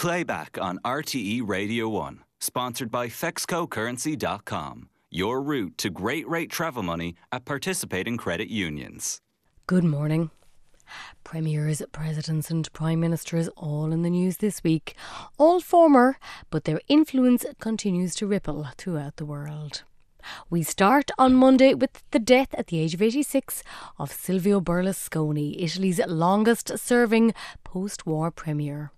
[0.00, 4.88] Playback on RTE Radio 1, sponsored by FexcoCurrency.com.
[5.10, 9.20] Your route to great rate travel money at participating credit unions.
[9.66, 10.30] Good morning.
[11.22, 14.94] Premiers, presidents, and prime ministers all in the news this week.
[15.36, 16.16] All former,
[16.48, 19.82] but their influence continues to ripple throughout the world.
[20.48, 23.62] We start on Monday with the death at the age of 86
[23.98, 28.92] of Silvio Berlusconi, Italy's longest serving post war premier.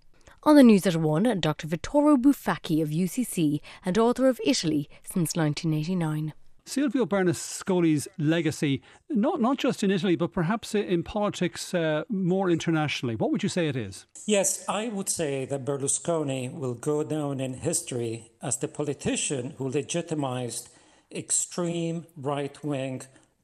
[0.45, 1.67] On the news at 1, Dr.
[1.67, 6.33] Vittorio Bufacchi of UCC and author of Italy since 1989.
[6.65, 13.15] Silvio Berlusconi's legacy, not, not just in Italy, but perhaps in politics uh, more internationally.
[13.15, 14.05] What would you say it is?
[14.25, 19.69] Yes, I would say that Berlusconi will go down in history as the politician who
[19.69, 20.67] legitimized
[21.09, 23.03] extreme right wing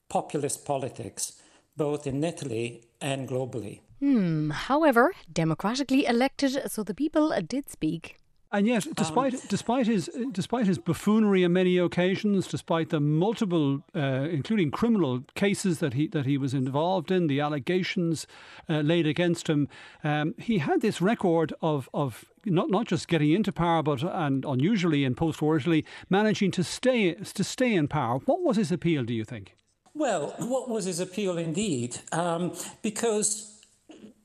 [0.09, 1.41] populist politics,
[1.77, 3.79] both in Italy and globally.
[3.99, 4.51] Hmm.
[4.51, 8.19] However, democratically elected, so the people did speak.
[8.51, 13.83] And yet, despite um, despite his despite his buffoonery on many occasions, despite the multiple,
[13.95, 18.25] uh, including criminal cases that he that he was involved in, the allegations
[18.67, 19.67] uh, laid against him,
[20.03, 24.43] um, he had this record of of not not just getting into power, but and
[24.45, 28.17] unusually in post-war Italy, managing to stay to stay in power.
[28.25, 29.03] What was his appeal?
[29.03, 29.55] Do you think?
[29.93, 31.99] Well, what was his appeal indeed?
[32.11, 33.58] Um, because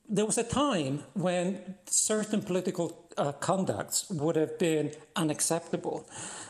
[0.08, 6.06] there was a time when certain political uh, conducts would have been unacceptable.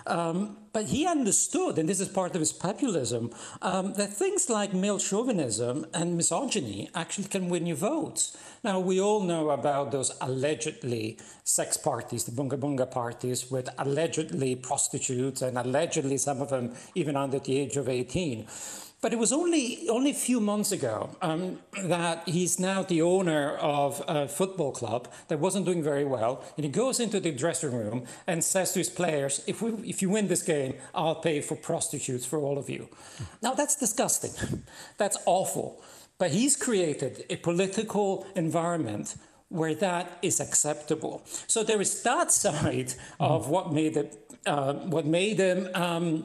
[0.06, 4.74] Um, but he understood, and this is part of his populism, um, that things like
[4.74, 8.36] male chauvinism and misogyny actually can win you votes.
[8.62, 14.56] Now, we all know about those allegedly sex parties, the bunga bunga parties, with allegedly
[14.56, 18.46] prostitutes and allegedly some of them even under the age of 18.
[19.04, 23.50] But it was only only a few months ago um, that he's now the owner
[23.56, 27.72] of a football club that wasn't doing very well, and he goes into the dressing
[27.72, 31.42] room and says to his players, "If we if you win this game, I'll pay
[31.42, 32.88] for prostitutes for all of you."
[33.42, 34.62] Now that's disgusting.
[34.96, 35.82] that's awful.
[36.16, 39.16] But he's created a political environment
[39.50, 41.20] where that is acceptable.
[41.46, 45.68] So there is that side of what made it, uh, what made him.
[45.74, 46.24] Um,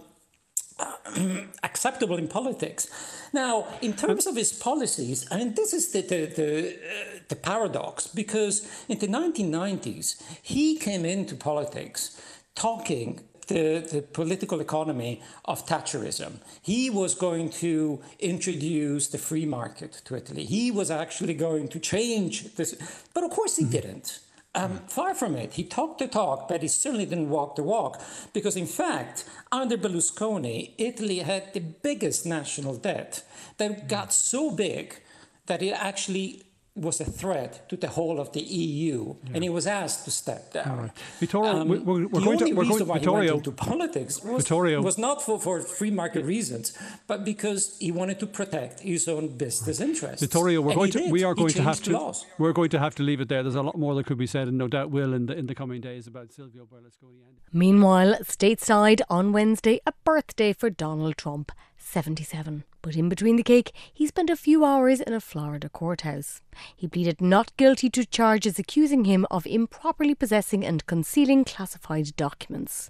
[1.64, 2.88] acceptable in politics.
[3.34, 7.36] Now, in terms of his policies, I mean, this is the, the, the, uh, the
[7.36, 12.22] paradox because in the 1990s, he came into politics
[12.56, 16.34] talking the, the, political economy of Thatcherism.
[16.62, 20.46] He was going to introduce the free market to Italy.
[20.46, 22.76] He was actually going to change this.
[23.14, 23.72] But of course, he mm-hmm.
[23.72, 24.20] didn't.
[24.56, 25.54] Um, far from it.
[25.54, 28.02] He talked the talk, but he certainly didn't walk the walk.
[28.34, 33.24] Because, in fact, under Berlusconi, Italy had the biggest national debt
[33.58, 35.02] that got so big
[35.46, 36.44] that it actually
[36.82, 39.32] was a threat to the whole of the EU, yeah.
[39.34, 40.78] and he was asked to step down.
[40.78, 40.92] Right.
[41.20, 43.48] Vittorio, um, we're, we're the going only to, we're reason going, why Vittorio, he went
[43.48, 44.82] into politics was, Vittorio.
[44.82, 49.38] was not for, for free market reasons, but because he wanted to protect his own
[49.38, 50.22] business interests.
[50.22, 52.26] Vittorio, we're and going to, we are going to have to, laws.
[52.38, 53.44] we're going to have to leave it there.
[53.44, 55.48] There's a lot more that could be said, and no doubt will in the in
[55.48, 57.20] the coming days about Silvio Berlusconi.
[57.52, 61.52] Meanwhile, stateside on Wednesday, a birthday for Donald Trump.
[61.78, 62.64] 77.
[62.82, 66.42] But in between the cake, he spent a few hours in a Florida courthouse.
[66.76, 72.90] He pleaded not guilty to charges accusing him of improperly possessing and concealing classified documents.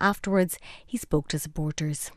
[0.00, 2.10] Afterwards, he spoke to supporters.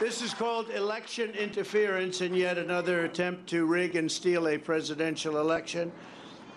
[0.00, 5.38] This is called election interference and yet another attempt to rig and steal a presidential
[5.38, 5.92] election.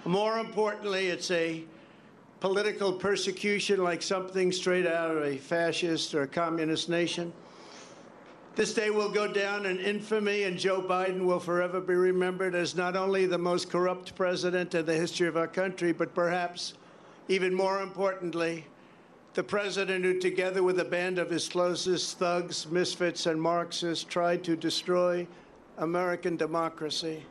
[0.05, 1.63] More importantly, it's a
[2.39, 7.31] political persecution like something straight out of a fascist or a communist nation.
[8.53, 12.75] This day will go down in infamy, and Joe Biden will forever be remembered as
[12.75, 16.73] not only the most corrupt president in the history of our country, but perhaps
[17.29, 18.65] even more importantly,
[19.35, 24.43] the president who, together with a band of his closest thugs, misfits, and Marxists, tried
[24.43, 25.25] to destroy
[25.77, 27.23] American democracy.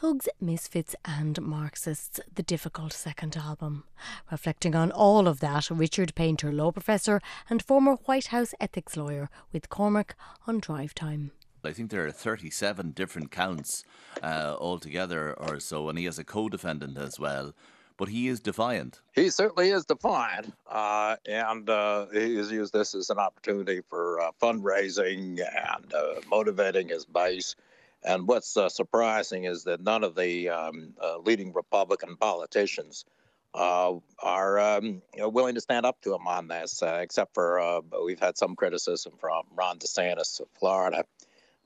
[0.00, 3.84] Thugs, Misfits and Marxists, the difficult second album.
[4.30, 7.20] Reflecting on all of that, Richard Painter, law professor
[7.50, 10.16] and former White House ethics lawyer with Cormac
[10.46, 11.32] on Drive Time.
[11.62, 13.84] I think there are 37 different counts
[14.22, 17.52] uh, altogether or so, and he has a co defendant as well.
[17.98, 19.02] But he is defiant.
[19.14, 24.18] He certainly is defiant, uh, and uh, he has used this as an opportunity for
[24.18, 27.54] uh, fundraising and uh, motivating his base.
[28.02, 33.04] And what's uh, surprising is that none of the um, uh, leading Republican politicians
[33.52, 37.80] uh, are um, willing to stand up to him on this, uh, except for uh,
[38.04, 41.04] we've had some criticism from Ron DeSantis of Florida.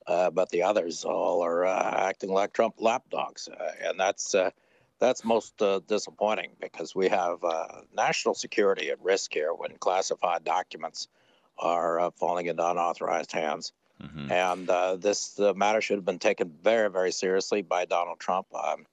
[0.06, 3.48] Uh, but the others all are acting like Trump lapdogs,
[3.82, 4.34] and that's
[5.00, 7.38] that's most disappointing because we have
[7.96, 11.08] national security at risk here when classified documents
[11.56, 13.72] are falling into unauthorized hands.
[14.02, 14.32] Mm-hmm.
[14.32, 18.86] And uh, this matter should have been taken very, very seriously by Donald Trump um,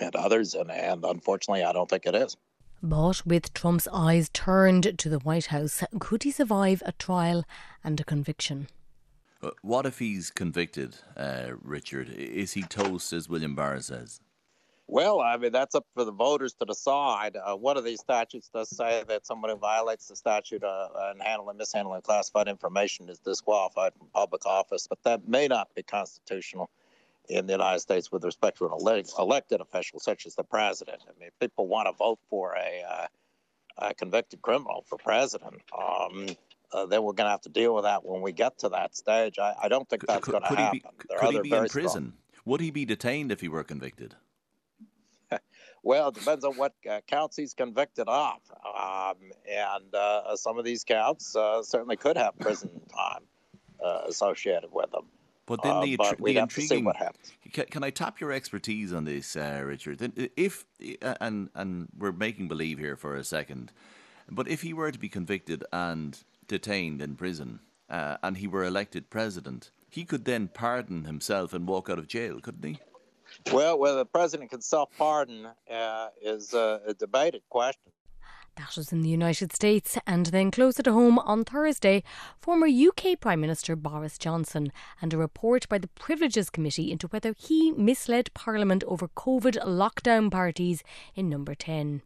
[0.00, 0.54] and others.
[0.54, 2.36] And, and unfortunately, I don't think it is.
[2.82, 7.44] But with Trump's eyes turned to the White House, could he survive a trial
[7.82, 8.68] and a conviction?
[9.42, 12.08] Uh, what if he's convicted, uh, Richard?
[12.10, 14.20] Is he toast, as William Barr says?
[14.86, 17.36] Well, I mean, that's up for the voters to decide.
[17.36, 21.22] Uh, one of these statutes does say that someone who violates the statute uh, and
[21.22, 26.68] handling, mishandling classified information is disqualified from public office, but that may not be constitutional
[27.28, 28.72] in the United States with respect to an
[29.18, 31.02] elected official such as the president.
[31.08, 33.06] I mean, if people want to vote for a, uh,
[33.78, 36.26] a convicted criminal for president, um,
[36.72, 38.94] uh, then we're going to have to deal with that when we get to that
[38.94, 39.38] stage.
[39.38, 40.80] I, I don't think that's going to happen.
[40.98, 41.88] Be, could he be in prison?
[41.88, 42.12] Strong.
[42.44, 44.16] Would he be detained if he were convicted?
[45.84, 48.38] Well, it depends on what uh, counts he's convicted of.
[48.64, 49.16] Um,
[49.48, 53.22] and uh, some of these counts uh, certainly could have prison time
[53.84, 55.04] uh, associated with them.
[55.46, 56.90] But then the, uh, but the intriguing.
[57.52, 60.30] Can, can, I tap your expertise on this, uh, Richard?
[60.36, 60.64] If
[61.20, 63.70] and and we're making believe here for a second,
[64.30, 67.60] but if he were to be convicted and detained in prison,
[67.90, 72.08] uh, and he were elected president, he could then pardon himself and walk out of
[72.08, 72.78] jail, couldn't he?
[73.52, 77.92] Well, whether the president can self pardon uh, is a debated question.
[78.56, 82.04] That was in the United States, and then closer to home on Thursday,
[82.40, 84.70] former UK Prime Minister Boris Johnson
[85.02, 90.30] and a report by the Privileges Committee into whether he misled Parliament over COVID lockdown
[90.30, 90.84] parties
[91.16, 92.02] in Number 10.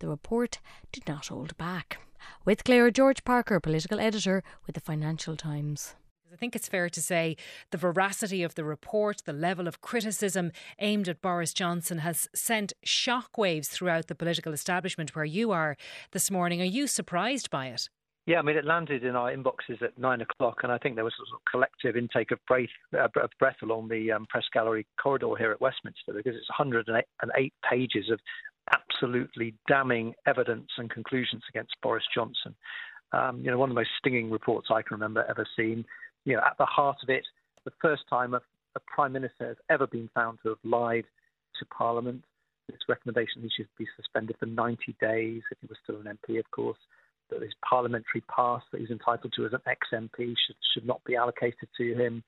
[0.00, 0.58] The report
[0.90, 2.00] did not hold back.
[2.44, 5.94] With Claire George Parker, political editor with the Financial Times.
[6.32, 7.36] I think it's fair to say
[7.72, 12.72] the veracity of the report, the level of criticism aimed at Boris Johnson has sent
[12.86, 15.76] shockwaves throughout the political establishment where you are
[16.12, 16.62] this morning.
[16.62, 17.90] Are you surprised by it?
[18.24, 21.04] Yeah, I mean, it landed in our inboxes at nine o'clock, and I think there
[21.04, 22.68] was a sort of collective intake of breath,
[22.98, 23.08] uh,
[23.38, 28.18] breath along the um, press gallery corridor here at Westminster because it's 108 pages of
[28.72, 32.54] absolutely damning evidence and conclusions against Boris Johnson.
[33.12, 35.84] Um, you know, one of the most stinging reports I can remember ever seen
[36.24, 37.24] you know, at the heart of it,
[37.64, 38.40] the first time a,
[38.74, 41.04] a prime minister has ever been found to have lied
[41.58, 42.22] to Parliament.
[42.68, 46.38] This recommendation he should be suspended for 90 days if he was still an MP,
[46.38, 46.78] of course.
[47.30, 51.16] That his parliamentary pass that he's entitled to as an ex-MP should should not be
[51.16, 52.22] allocated to him.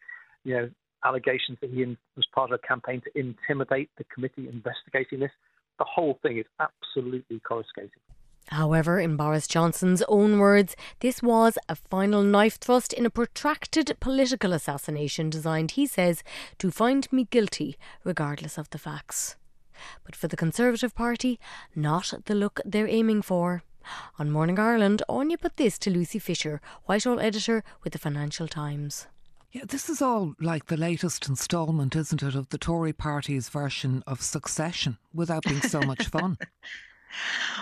[0.45, 0.71] You know,
[1.05, 1.85] allegations that he
[2.17, 5.31] was part of a campaign to intimidate the committee investigating this.
[5.79, 7.91] The whole thing is absolutely coruscating.
[8.49, 13.97] However, in Boris Johnson's own words, this was a final knife thrust in a protracted
[14.01, 16.23] political assassination designed, he says,
[16.59, 19.37] to find me guilty regardless of the facts.
[20.05, 21.41] But for the Conservative Party,
[21.75, 23.63] not the look they're aiming for.
[24.19, 29.07] On Morning Ireland, Anya put this to Lucy Fisher, Whitehall editor with the Financial Times.
[29.53, 34.03] Yeah, this is all like the latest instalment, isn't it, of the Tory party's version
[34.07, 36.39] of Succession without being so much fun.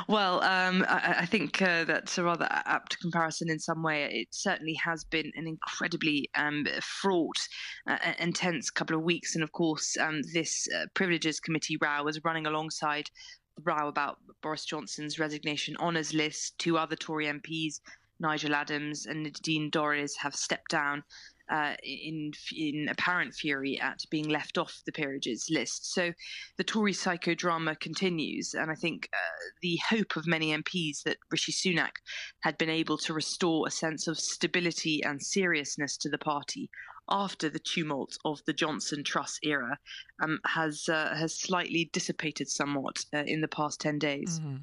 [0.08, 4.04] Well, um, I, I, think uh, that's a rather apt comparison in some way.
[4.04, 7.38] It certainly has been an incredibly um, fraught
[7.86, 9.34] uh, and tense couple of weeks.
[9.34, 13.10] And of course, um, this uh, Privileges Committee row was running alongside
[13.56, 16.58] the row about Boris Johnson's resignation honours list.
[16.58, 17.80] Two other Tory MPs,
[18.20, 21.04] Nigel Adams and Nadine Dorries, have stepped down
[21.52, 25.92] uh, in in apparent fury at being left off the peerages list.
[25.92, 26.12] So
[26.56, 31.52] the Tory psychodrama continues, and I think uh, the hope of many MPs that Rishi
[31.52, 31.96] Sunak
[32.40, 36.70] had been able to restore a sense of stability and seriousness to the party
[37.10, 39.78] after the tumult of the Johnson Truss era
[40.22, 44.40] um, has uh, has slightly dissipated somewhat uh, in the past ten days.
[44.40, 44.56] Mm-hmm.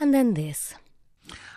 [0.00, 0.74] And then this.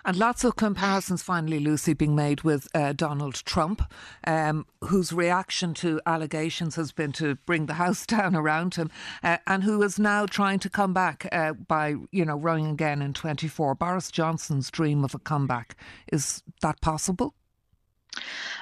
[0.03, 3.81] And lots of comparisons finally, Lucy, being made with uh, Donald Trump,
[4.25, 8.89] um, whose reaction to allegations has been to bring the house down around him,
[9.23, 13.01] uh, and who is now trying to come back uh, by, you know, running again
[13.01, 13.75] in 24.
[13.75, 15.75] Boris Johnson's dream of a comeback.
[16.11, 17.35] Is that possible?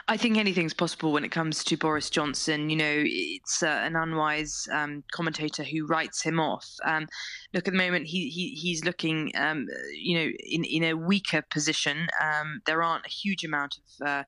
[0.07, 2.69] I think anything's possible when it comes to Boris Johnson.
[2.69, 6.67] You know, it's uh, an unwise um, commentator who writes him off.
[6.83, 7.07] Um,
[7.53, 11.43] look, at the moment, he, he he's looking, um, you know, in, in a weaker
[11.51, 12.07] position.
[12.21, 14.23] Um, there aren't a huge amount of uh,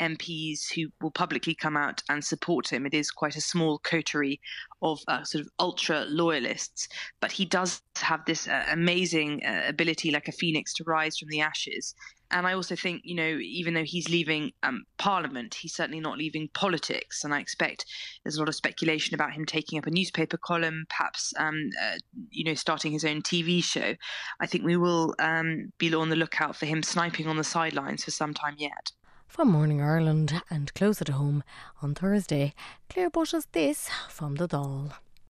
[0.00, 2.86] MPs who will publicly come out and support him.
[2.86, 4.40] It is quite a small coterie
[4.84, 6.88] of uh, sort of ultra loyalists,
[7.20, 11.28] but he does have this uh, amazing uh, ability, like a phoenix, to rise from
[11.30, 11.94] the ashes.
[12.30, 15.54] And I also think, you know, even though he's leaving um, Parliament.
[15.60, 17.84] He's certainly not leaving politics, and I expect
[18.24, 21.98] there's a lot of speculation about him taking up a newspaper column, perhaps um, uh,
[22.30, 23.94] you know starting his own TV show.
[24.40, 28.04] I think we will um, be on the lookout for him sniping on the sidelines
[28.04, 28.92] for some time yet.
[29.34, 31.42] From Morning Ireland and closer to home
[31.82, 32.54] on Thursday,
[32.88, 34.92] Claire Bush has this from the Dáil.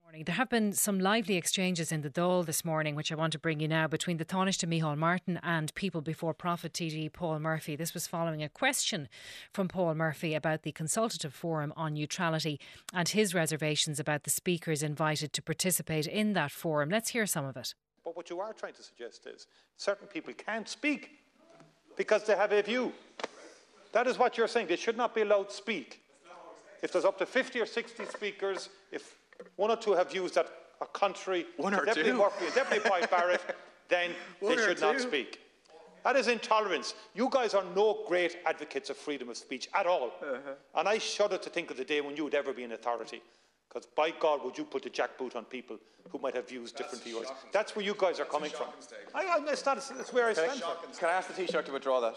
[0.02, 3.32] Morning, there have been some lively exchanges in the Dáil this morning, which I want
[3.34, 7.38] to bring you now, between the Tánaiste Micheál Martin and People Before Profit TD Paul
[7.38, 7.76] Murphy.
[7.76, 9.08] This was following a question
[9.52, 12.58] from Paul Murphy about the Consultative Forum on Neutrality
[12.92, 16.88] and his reservations about the speakers invited to participate in that forum.
[16.88, 17.76] Let's hear some of it.
[18.04, 19.46] But what you are trying to suggest is
[19.76, 21.10] certain people can't speak
[21.96, 22.92] because they have a view.
[23.94, 24.66] That is what you're saying.
[24.66, 26.02] They should not be allowed to speak.
[26.82, 29.16] If there's up to 50 or 60 speakers, if
[29.56, 30.48] one or two have views that
[30.80, 32.18] are contrary one to or Deputy two.
[32.18, 33.40] Murphy Deputy Boyd Barrett,
[33.88, 34.10] then
[34.40, 35.40] One they or should not speak.
[36.02, 36.94] That is intolerance.
[37.14, 40.12] You guys are no great advocates of freedom of speech at all.
[40.20, 40.50] Uh-huh.
[40.74, 43.22] And I shudder to think of the day when you would ever be in authority.
[43.68, 45.78] Because by God, would you put the jackboot on people
[46.10, 47.28] who might have views different to yours?
[47.52, 48.66] That's where you guys are coming from.
[49.14, 50.98] I, I, it's not, it's where I Can I, stand.
[50.98, 52.16] can I ask the Taoiseach to withdraw that?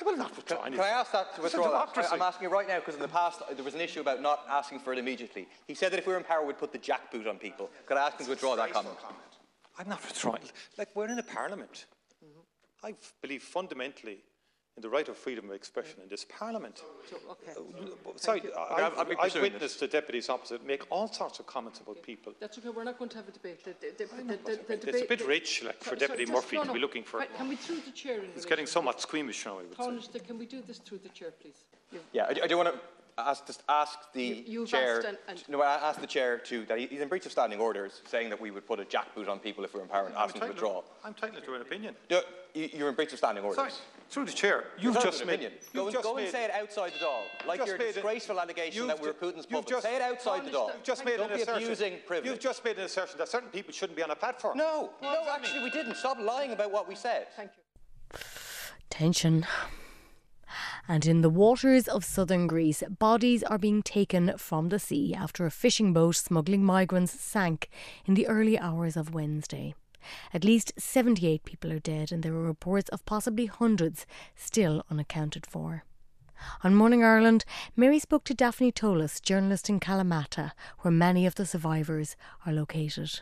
[0.00, 0.84] I will not withdraw Can, anything.
[0.84, 1.70] can I ask that to withdraw that?
[1.70, 2.08] democracy.
[2.10, 4.22] I, am asking it right now because in the past there was an issue about
[4.22, 5.46] not asking for it immediately.
[5.66, 7.70] He said that if we were in power, we'd put the jackboot on people.
[7.86, 8.96] Could I ask him to withdraw that comment?
[9.78, 10.42] I'm not withdrawing.
[10.78, 11.86] Like, we're in a parliament.
[12.24, 12.86] Mm-hmm.
[12.86, 14.18] I believe fundamentally
[14.76, 16.82] in the right of freedom of expression in this parliament.
[17.30, 17.52] Okay.
[17.52, 18.40] Uh, sorry.
[18.42, 21.38] I- Okay, I'll- I've, I'll be I've pursuing witnessed the deputies opposite make all sorts
[21.38, 22.32] of comments about people.
[22.40, 22.70] That's okay.
[22.70, 23.62] We're not going to have a debate.
[23.64, 26.36] The, the, the, the, the, the It's a bit rich, like, for Sorry, Deputy sorry,
[26.36, 27.20] Murphy no, to be looking for.
[27.20, 28.14] Can- Can we through the chair?
[28.18, 29.02] in It's relation getting to somewhat this?
[29.04, 30.18] squeamish now, I would say.
[30.18, 31.64] Can we do this through the chair, please?
[31.92, 32.80] You've- Yeah, I, I do want to
[33.18, 34.96] ask, just ask the You- you've chair.
[34.98, 37.32] asked and- and- no, I asked the chair to that he, he's in breach of
[37.32, 39.88] standing orders, saying that we would put a jackboot on people if we were in
[39.90, 40.98] power and I'm ask him to entitled- withdraw.
[41.04, 41.96] I'm entitled to an opinion.
[42.10, 42.22] No,
[42.54, 43.56] you, you're in breach of standing orders.
[43.56, 43.72] Sorry,
[44.10, 44.64] through the chair.
[44.78, 45.34] You've It's not just an made.
[45.34, 45.52] opinion.
[45.62, 47.92] You've Go, and, just go and say it outside the door, like your made a-
[47.94, 49.70] disgraceful allegation that we were ju- Putin's you've puppets.
[49.70, 50.70] just- say it outside the door.
[50.74, 51.62] You've just made Don't an be assertion.
[51.64, 52.30] abusing privilege.
[52.30, 54.58] You've just made an assertion that certain people shouldn't be on a platform.
[54.58, 55.94] No, no, actually we didn't.
[55.96, 57.28] Stop lying about what we said.
[57.36, 58.18] Thank you.
[58.90, 59.46] Tension.
[60.86, 65.46] And in the waters of southern Greece, bodies are being taken from the sea after
[65.46, 67.70] a fishing boat smuggling migrants sank
[68.04, 69.74] in the early hours of Wednesday.
[70.32, 75.46] At least 78 people are dead, and there are reports of possibly hundreds still unaccounted
[75.46, 75.84] for.
[76.62, 77.44] On Morning Ireland,
[77.76, 83.20] Mary spoke to Daphne Tolis, journalist in Kalamata, where many of the survivors are located.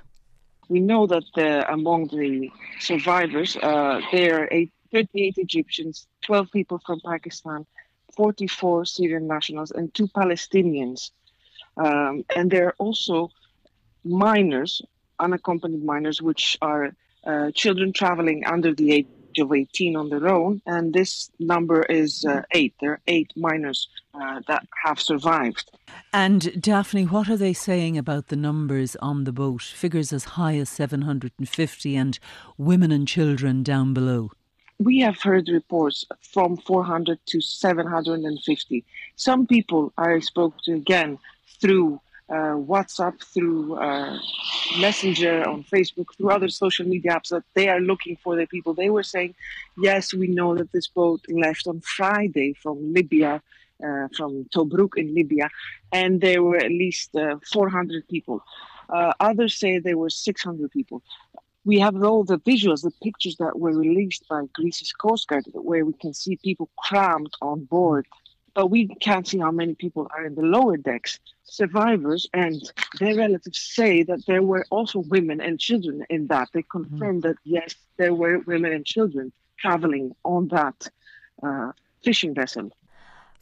[0.69, 2.51] We know that uh, among the
[2.81, 7.67] survivors, uh, there are eight, 38 Egyptians, 12 people from Pakistan,
[8.17, 11.11] 44 Syrian nationals, and two Palestinians.
[11.77, 13.31] Um, and there are also
[14.05, 14.83] minors,
[15.19, 16.95] unaccompanied minors, which are
[17.25, 19.07] uh, children traveling under the age
[19.39, 20.61] of 18 on their own.
[20.67, 22.75] And this number is uh, eight.
[22.81, 25.71] There are eight minors uh, that have survived.
[26.13, 29.63] And Daphne, what are they saying about the numbers on the boat?
[29.63, 32.19] Figures as high as 750 and
[32.59, 34.33] women and children down below.
[34.85, 38.85] We have heard reports from 400 to 750.
[39.17, 41.19] Some people I spoke to again
[41.61, 44.19] through uh, WhatsApp, through uh,
[44.81, 48.75] Messenger, on Facebook, through other social media apps that they are looking for the people.
[48.75, 49.35] They were saying,
[49.77, 53.43] yes, we know that this boat left on Friday from Libya,
[53.85, 55.51] uh, from Tobruk in Libya,
[55.93, 58.43] and there were at least uh, 400 people.
[58.89, 61.03] Uh, others say there were 600 people
[61.65, 65.85] we have all the visuals, the pictures that were released by Greece's Coast Guard, where
[65.85, 68.07] we can see people crammed on board.
[68.55, 71.19] But we can't see how many people are in the lower decks.
[71.45, 72.61] Survivors and
[72.99, 76.49] their relatives say that there were also women and children in that.
[76.53, 80.89] They confirmed that, yes, there were women and children traveling on that
[81.43, 81.73] uh,
[82.05, 82.71] fishing vessel.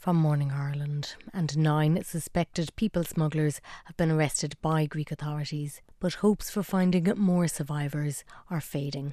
[0.00, 6.14] From Morning Ireland, and nine suspected people smugglers have been arrested by Greek authorities, but
[6.14, 9.12] hopes for finding more survivors are fading.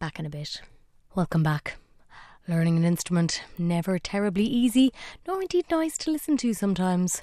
[0.00, 0.62] Back in a bit.
[1.14, 1.76] Welcome back.
[2.48, 4.92] Learning an instrument, never terribly easy,
[5.28, 7.22] nor indeed nice to listen to sometimes.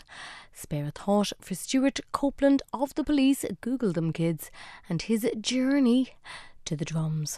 [0.54, 4.50] Spare a thought for Stewart Copeland of the police, Google them kids,
[4.88, 6.16] and his journey
[6.64, 7.38] to the drums.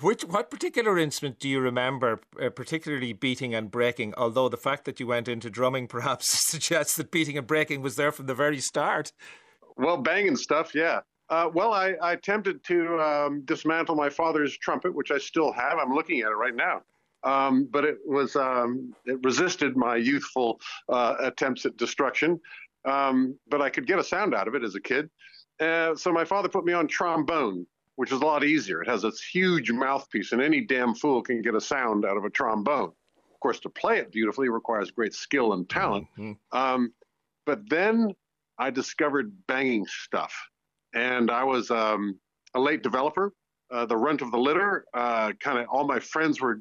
[0.00, 4.14] Which what particular instrument do you remember, uh, particularly beating and breaking?
[4.16, 7.96] Although the fact that you went into drumming perhaps suggests that beating and breaking was
[7.96, 9.12] there from the very start.
[9.76, 11.00] Well, banging stuff, yeah.
[11.28, 15.78] Uh, well, I, I attempted to um, dismantle my father's trumpet, which I still have.
[15.78, 16.82] I'm looking at it right now.
[17.24, 22.40] Um, but it was um, it resisted my youthful uh, attempts at destruction.
[22.84, 25.08] Um, but I could get a sound out of it as a kid.
[25.60, 28.82] Uh, so my father put me on trombone, which is a lot easier.
[28.82, 32.24] It has this huge mouthpiece, and any damn fool can get a sound out of
[32.24, 32.92] a trombone.
[33.32, 36.06] Of course, to play it beautifully requires great skill and talent.
[36.18, 36.56] Mm-hmm.
[36.56, 36.92] Um,
[37.44, 38.14] but then
[38.58, 40.34] I discovered banging stuff,
[40.94, 42.18] and I was um,
[42.54, 43.32] a late developer,
[43.70, 44.84] uh, the runt of the litter.
[44.94, 46.60] Uh, kind of all my friends were,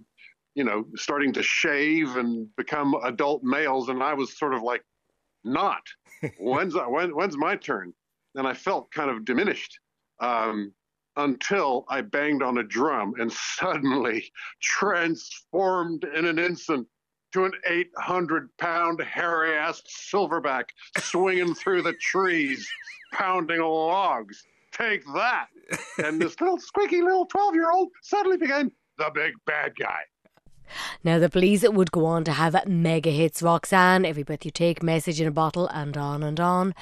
[0.56, 4.84] you know, starting to shave and become adult males, and I was sort of like,
[5.44, 5.82] not.
[6.40, 7.94] when's when, when's my turn?
[8.36, 9.80] And I felt kind of diminished.
[10.20, 10.74] Um,
[11.18, 16.88] until I banged on a drum and suddenly transformed in an instant
[17.34, 20.66] to an 800 pound hairy ass silverback
[20.98, 22.70] swinging through the trees,
[23.14, 24.44] pounding logs.
[24.72, 25.48] Take that.
[26.04, 30.00] And this little squeaky little 12 year old suddenly became the big bad guy.
[31.04, 34.84] Now, the police would go on to have mega hits Roxanne, Every Breath You Take,
[34.84, 36.74] Message in a Bottle, and on and on.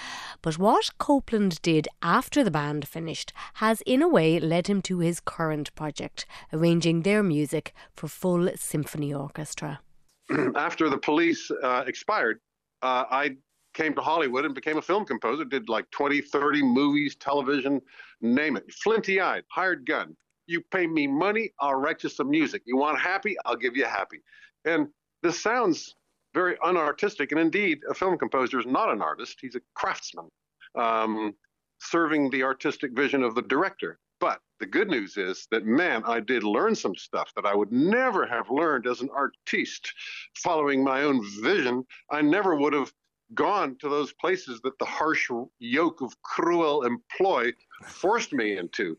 [0.41, 4.99] But what Copeland did after the band finished has, in a way, led him to
[4.99, 9.81] his current project, arranging their music for full symphony orchestra.
[10.55, 12.39] After the police uh, expired,
[12.81, 13.37] uh, I
[13.73, 17.81] came to Hollywood and became a film composer, did like 20, 30 movies, television,
[18.21, 18.71] name it.
[18.73, 20.15] Flinty eyed, hired gun.
[20.49, 22.63] You pay me money, I'll write you some music.
[22.65, 24.19] You want happy, I'll give you happy.
[24.65, 24.87] And
[25.21, 25.93] this sounds
[26.33, 27.29] very unartistic.
[27.29, 30.27] And indeed, a film composer is not an artist, he's a craftsman,
[30.73, 31.35] um,
[31.79, 33.99] serving the artistic vision of the director.
[34.19, 37.71] But the good news is that, man, I did learn some stuff that I would
[37.71, 39.93] never have learned as an artiste.
[40.35, 42.91] Following my own vision, I never would have
[43.35, 45.29] gone to those places that the harsh
[45.59, 47.51] yoke of cruel employ
[47.85, 48.97] forced me into.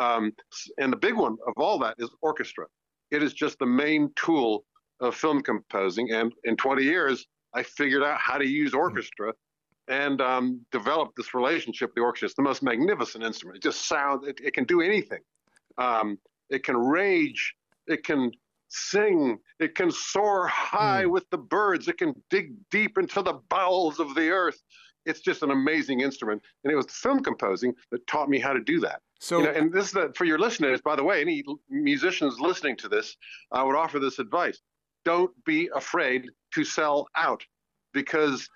[0.00, 0.32] Um,
[0.78, 2.66] and the big one of all that is orchestra.
[3.10, 4.64] It is just the main tool
[5.00, 6.10] of film composing.
[6.12, 9.32] And in 20 years, I figured out how to use orchestra
[9.88, 12.26] and um, developed this relationship with the orchestra.
[12.26, 13.56] It's the most magnificent instrument.
[13.56, 15.20] It just sounds, it, it can do anything.
[15.78, 17.54] Um, it can rage,
[17.86, 18.30] it can
[18.68, 21.10] sing, it can soar high mm.
[21.10, 24.62] with the birds, it can dig deep into the bowels of the earth.
[25.06, 26.42] It's just an amazing instrument.
[26.64, 29.00] And it was film composing that taught me how to do that.
[29.20, 32.40] So, you know, and this is the, for your listeners, by the way, any musicians
[32.40, 33.16] listening to this,
[33.52, 34.60] I would offer this advice:
[35.04, 37.44] don't be afraid to sell out,
[37.92, 38.48] because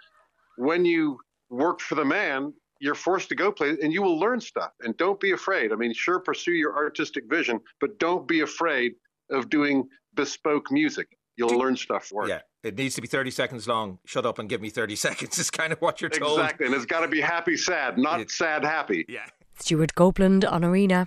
[0.57, 1.19] when you
[1.51, 4.73] work for the man, you're forced to go play, and you will learn stuff.
[4.81, 5.73] And don't be afraid.
[5.73, 8.95] I mean, sure, pursue your artistic vision, but don't be afraid
[9.31, 11.09] of doing bespoke music.
[11.37, 12.29] You'll Do, learn stuff for it.
[12.29, 13.99] Yeah, it needs to be 30 seconds long.
[14.05, 16.41] Shut up and give me 30 seconds is kind of what you're told.
[16.41, 19.05] Exactly, and it's got to be happy, sad, not sad, happy.
[19.09, 19.27] Yeah.
[19.59, 21.07] Stewart Copeland on Arena.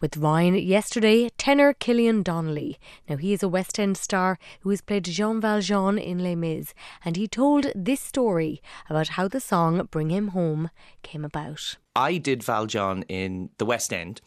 [0.00, 2.78] With Ryan yesterday, tenor Killian Donnelly.
[3.08, 6.72] Now, he is a West End star who has played Jean Valjean in Les Mis,
[7.04, 10.70] and he told this story about how the song Bring Him Home
[11.02, 11.76] came about.
[11.96, 14.20] I did Valjean in the West End,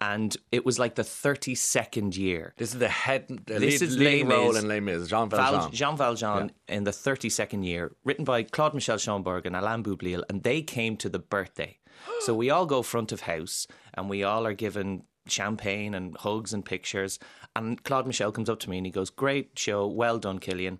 [0.00, 2.54] and it was like the 32nd year.
[2.56, 5.60] This is the head, the this lead, is leading role in Les Mis, Jean Valjean.
[5.60, 6.74] Val, Jean Valjean yeah.
[6.74, 10.96] in the 32nd year, written by Claude Michel Schönberg and Alain Boublil, and they came
[10.98, 11.78] to the birthday.
[12.20, 16.52] So we all go front of house and we all are given champagne and hugs
[16.52, 17.18] and pictures.
[17.54, 20.78] And Claude Michel comes up to me and he goes, Great show, well done, Killian.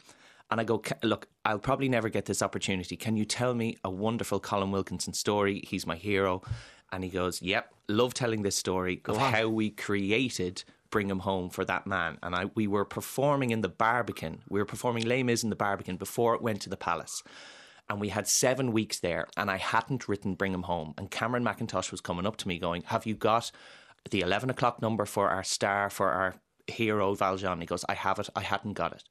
[0.51, 2.97] And I go, Look, I'll probably never get this opportunity.
[2.97, 5.63] Can you tell me a wonderful Colm Wilkinson story?
[5.67, 6.43] He's my hero.
[6.93, 11.21] And he goes, Yep, love telling this story of oh, how we created Bring Him
[11.21, 12.19] Home for that man.
[12.23, 14.43] And I, we were performing in the Barbican.
[14.49, 17.23] We were performing Les Mis in the Barbican before it went to the Palace
[17.89, 20.95] and we had seven weeks there, and I hadn't written Bring Him Home.
[20.99, 23.53] And Cameron Mackintosh was coming up to me going, Have you got
[24.11, 26.35] the 11 o'clock number for our star, for our
[26.67, 27.61] hero, Valjean?
[27.61, 28.29] He goes, I have it.
[28.35, 29.05] I hadn't got it.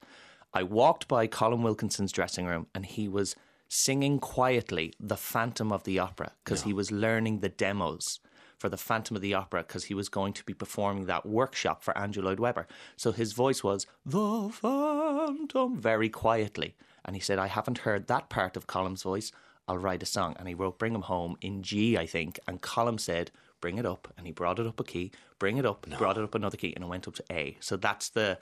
[0.52, 3.34] I walked by Colm Wilkinson's dressing room, and he was
[3.68, 8.20] singing quietly The Phantom of the Opera because he was learning the demos
[8.58, 11.82] for the Phantom of the Opera because he was going to be performing that workshop
[11.82, 12.66] for Andrew Lloyd Webber.
[12.96, 16.74] So his voice was the Phantom very quietly.
[17.04, 19.30] And he said, I haven't heard that part of Colm's voice.
[19.68, 20.34] I'll write a song.
[20.38, 22.38] And he wrote Bring Him Home in G, I think.
[22.46, 24.12] And Colm said, Bring it up.
[24.16, 25.96] And he brought it up a key, bring it up, no.
[25.96, 27.56] brought it up another key, and it went up to A.
[27.60, 28.38] So that's the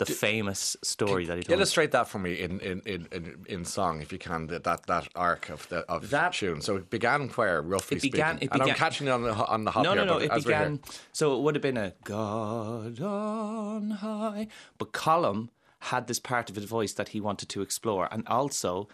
[0.00, 1.56] the D- famous story that he told.
[1.56, 4.86] Illustrate that for me in, in, in, in, in song, if you can, that that
[4.86, 6.60] that arc of the of that tune.
[6.60, 8.48] So it began where, roughly it began, speaking?
[8.48, 10.24] It began, and I'm catching it on the, on the hop No, here, no, no.
[10.24, 10.80] It began,
[11.12, 14.48] so it would have been a God on high.
[14.78, 15.50] But Colm
[15.84, 18.08] had this part of his voice that he wanted to explore.
[18.10, 18.88] And also,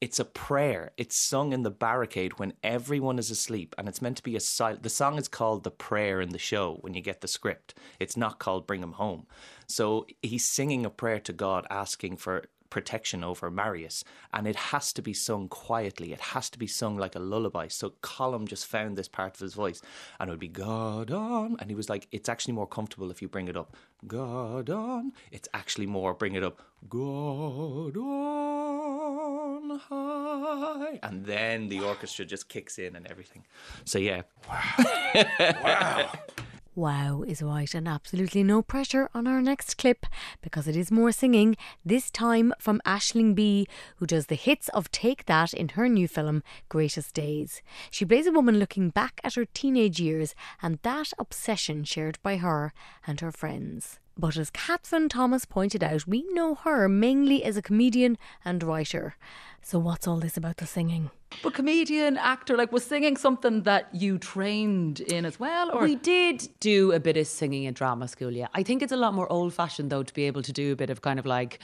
[0.00, 0.90] it's a prayer.
[0.96, 4.40] It's sung in the barricade when everyone is asleep, and it's meant to be a
[4.40, 4.82] silent.
[4.82, 7.74] The song is called the prayer in the show when you get the script.
[8.00, 9.26] It's not called Bring Him Home.
[9.72, 14.92] So he's singing a prayer to God, asking for protection over Marius, and it has
[14.94, 16.12] to be sung quietly.
[16.12, 17.68] It has to be sung like a lullaby.
[17.68, 19.80] So Colm just found this part of his voice,
[20.20, 23.22] and it would be God on, and he was like, "It's actually more comfortable if
[23.22, 23.74] you bring it up,
[24.06, 25.12] God on.
[25.30, 32.78] It's actually more bring it up, God on high, and then the orchestra just kicks
[32.78, 33.44] in and everything.
[33.86, 35.24] So yeah, wow.
[35.64, 36.12] Wow
[36.74, 40.06] is right, and absolutely no pressure on our next clip
[40.40, 44.90] because it is more singing, this time from Aisling Bea, who does the hits of
[44.90, 47.60] Take That in her new film, Greatest Days.
[47.90, 52.36] She plays a woman looking back at her teenage years and that obsession shared by
[52.38, 52.72] her
[53.06, 53.98] and her friends.
[54.16, 59.16] But as Catherine Thomas pointed out, we know her mainly as a comedian and writer.
[59.62, 61.10] So, what's all this about the singing?
[61.42, 65.70] But comedian, actor, like was singing something that you trained in as well?
[65.70, 68.32] Or we did do a bit of singing in drama school.
[68.32, 70.72] Yeah, I think it's a lot more old fashioned though to be able to do
[70.72, 71.60] a bit of kind of like,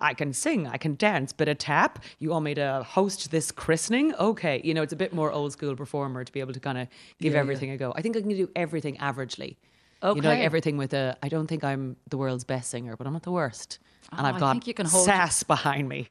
[0.00, 2.02] I can sing, I can dance, bit of tap.
[2.18, 4.14] You want me to host this christening?
[4.14, 6.78] Okay, you know, it's a bit more old school performer to be able to kind
[6.78, 6.88] of
[7.20, 7.74] give yeah, everything yeah.
[7.74, 7.92] a go.
[7.96, 9.56] I think I can do everything averagely.
[10.02, 10.16] Okay.
[10.16, 11.16] You know, like everything with a.
[11.22, 13.78] I don't think I'm the world's best singer, but I'm not the worst,
[14.12, 16.08] and oh, I've got you can hold sass behind me.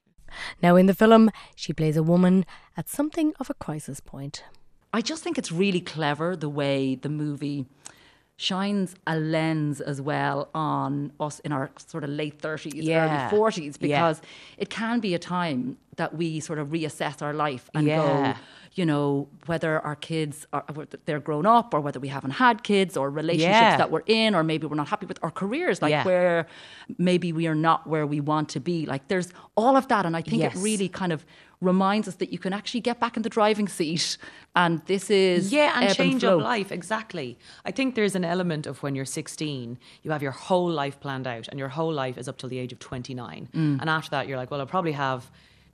[0.61, 2.45] Now, in the film, she plays a woman
[2.77, 4.43] at something of a crisis point.
[4.93, 7.65] I just think it's really clever the way the movie
[8.39, 13.29] shines a lens as well on us in our sort of late 30s, yeah.
[13.29, 14.29] early 40s, because yeah.
[14.57, 17.97] it can be a time that we sort of reassess our life and yeah.
[17.97, 18.39] go,
[18.75, 20.63] you know, whether our kids are
[21.03, 23.75] they're grown up or whether we haven't had kids or relationships yeah.
[23.75, 26.05] that we're in or maybe we're not happy with our careers, like yeah.
[26.05, 26.47] where
[26.97, 28.85] maybe we are not where we want to be.
[28.85, 30.05] Like there's all of that.
[30.05, 30.55] And I think yes.
[30.55, 31.25] it really kind of
[31.61, 34.17] reminds us that you can actually get back in the driving seat
[34.55, 38.81] and this is yeah and change and life exactly i think there's an element of
[38.81, 42.27] when you're 16 you have your whole life planned out and your whole life is
[42.29, 43.81] up till the age of 29 mm.
[43.81, 45.29] and after that you're like well i'll probably have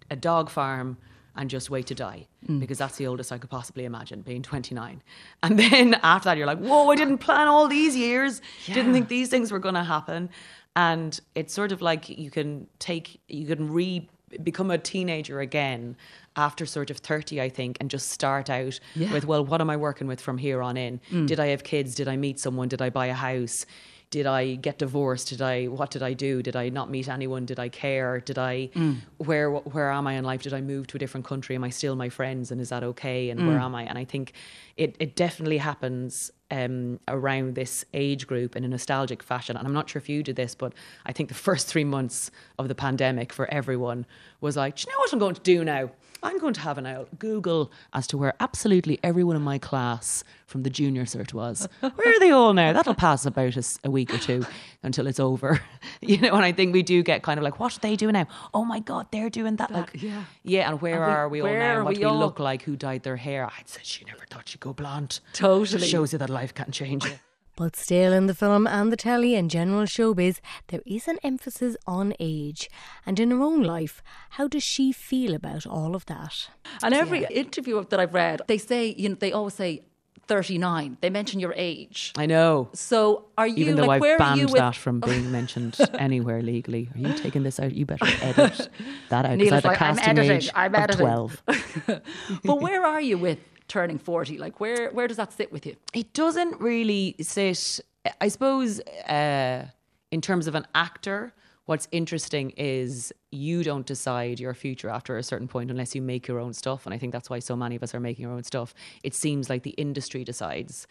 [0.09, 0.97] a dog farm
[1.35, 2.59] and just wait to die mm.
[2.59, 5.01] because that's the oldest I could possibly imagine, being 29.
[5.43, 8.75] And then after that, you're like, whoa, I didn't plan all these years, yeah.
[8.75, 10.29] didn't think these things were going to happen.
[10.75, 14.09] And it's sort of like you can take, you can re
[14.43, 15.95] become a teenager again
[16.35, 19.11] after sort of 30 i think and just start out yeah.
[19.13, 21.27] with well what am i working with from here on in mm.
[21.27, 23.65] did i have kids did i meet someone did i buy a house
[24.11, 25.27] did I get divorced?
[25.27, 26.41] Did I what did I do?
[26.41, 27.45] Did I not meet anyone?
[27.45, 28.21] Did I care?
[28.21, 28.97] Did I mm.
[29.17, 30.41] where where am I in life?
[30.43, 31.55] Did I move to a different country?
[31.55, 32.51] Am I still my friends?
[32.51, 33.29] And is that okay?
[33.29, 33.47] And mm.
[33.47, 33.83] where am I?
[33.83, 34.33] And I think
[34.77, 39.57] it it definitely happens um, around this age group in a nostalgic fashion.
[39.57, 40.73] And I'm not sure if you did this, but
[41.05, 44.05] I think the first three months of the pandemic for everyone
[44.41, 45.89] was like, do you know what I'm going to do now?
[46.25, 50.23] I'm going to have an old Google as to where absolutely everyone in my class
[50.47, 51.67] from the junior cert was.
[51.81, 52.73] Where are they all now?
[52.73, 54.45] That'll pass about a, a, week or two
[54.83, 55.61] until it's over.
[56.01, 58.13] you know, and I think we do get kind of like, what are they doing
[58.13, 58.27] now?
[58.53, 59.69] Oh my God, they're doing that.
[59.69, 60.23] that like, yeah.
[60.43, 61.83] Yeah, and where are we, are we all now?
[61.83, 62.17] What do we all...
[62.17, 62.63] look like?
[62.63, 63.45] Who dyed their hair?
[63.45, 65.19] I said she never thought she'd go blonde.
[65.33, 65.83] Totally.
[65.83, 67.17] It shows you that life can change you.
[67.57, 71.77] But still, in the film and the telly and general showbiz, there is an emphasis
[71.87, 72.69] on age.
[73.05, 76.49] And in her own life, how does she feel about all of that?
[76.83, 77.29] And every yeah.
[77.29, 79.83] interview that I've read, they say, you know, they always say,
[80.27, 80.97] 39.
[81.01, 82.11] They mention your age.
[82.17, 82.69] I know.
[82.73, 86.89] So are you Even though like, I've banned that from being mentioned anywhere legally.
[86.95, 87.73] Are you taking this out?
[87.73, 88.69] You better edit
[89.09, 89.37] that out.
[89.37, 90.49] Neil, like, I'm editing.
[90.55, 91.05] I'm editing.
[91.05, 91.43] 12.
[92.43, 95.75] but where are you with turning 40 like where where does that sit with you
[95.93, 97.79] it doesn't really sit
[98.21, 99.65] i suppose uh,
[100.11, 101.33] in terms of an actor
[101.65, 106.27] what's interesting is you don't decide your future after a certain point unless you make
[106.27, 108.33] your own stuff and i think that's why so many of us are making our
[108.33, 108.73] own stuff
[109.03, 110.87] it seems like the industry decides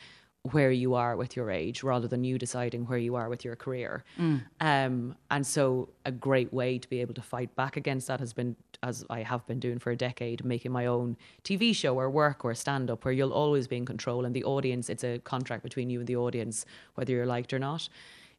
[0.52, 3.56] where you are with your age rather than you deciding where you are with your
[3.56, 4.04] career.
[4.18, 4.42] Mm.
[4.60, 8.34] Um, and so, a great way to be able to fight back against that has
[8.34, 8.54] been,
[8.84, 12.44] as I have been doing for a decade, making my own TV show or work
[12.44, 15.62] or stand up where you'll always be in control and the audience, it's a contract
[15.62, 17.88] between you and the audience, whether you're liked or not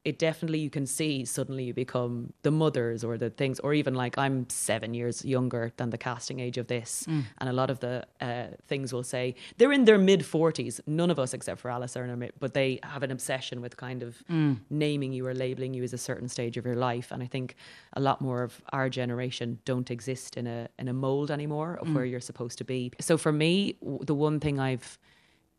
[0.06, 3.96] it definitely you can see suddenly you become the mothers or the things or even
[3.96, 7.24] like i'm seven years younger than the casting age of this mm.
[7.40, 11.10] and a lot of the uh, things will say they're in their mid 40s none
[11.10, 13.76] of us except for alice are in our mid but they have an obsession with
[13.76, 14.58] kind of mm.
[14.70, 17.56] naming you or labeling you as a certain stage of your life and i think
[17.94, 21.88] a lot more of our generation don't exist in a in a mold anymore of
[21.88, 21.96] mm.
[21.96, 25.00] where you're supposed to be so for me the one thing i've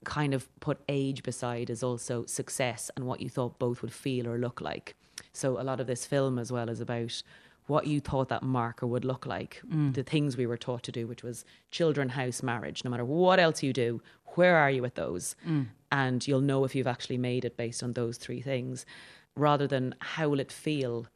[0.07, 4.27] kind of put age beside is also success and what you thought both would feel
[4.27, 4.95] or look like.
[5.33, 7.23] So a lot of this film as well is about
[7.66, 9.92] what you thought that marker would look like, mm.
[9.92, 12.85] the things we were taught to do, which was children, house, marriage.
[12.85, 14.01] No matter what else you do,
[14.37, 15.35] where are you with those?
[15.47, 15.66] Mm.
[15.90, 18.87] And you'll know if you've actually made it based on those three things,
[19.35, 21.07] rather than how will it feel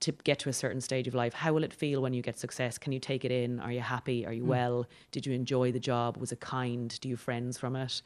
[0.00, 1.32] to get to a certain stage of life.
[1.32, 2.76] How will it feel when you get success?
[2.78, 3.60] Can you take it in?
[3.60, 4.26] Are you happy?
[4.26, 4.46] Are you mm.
[4.46, 4.86] well?
[5.10, 6.18] Did you enjoy the job?
[6.18, 6.98] Was it kind?
[7.00, 8.02] Do you have friends from it?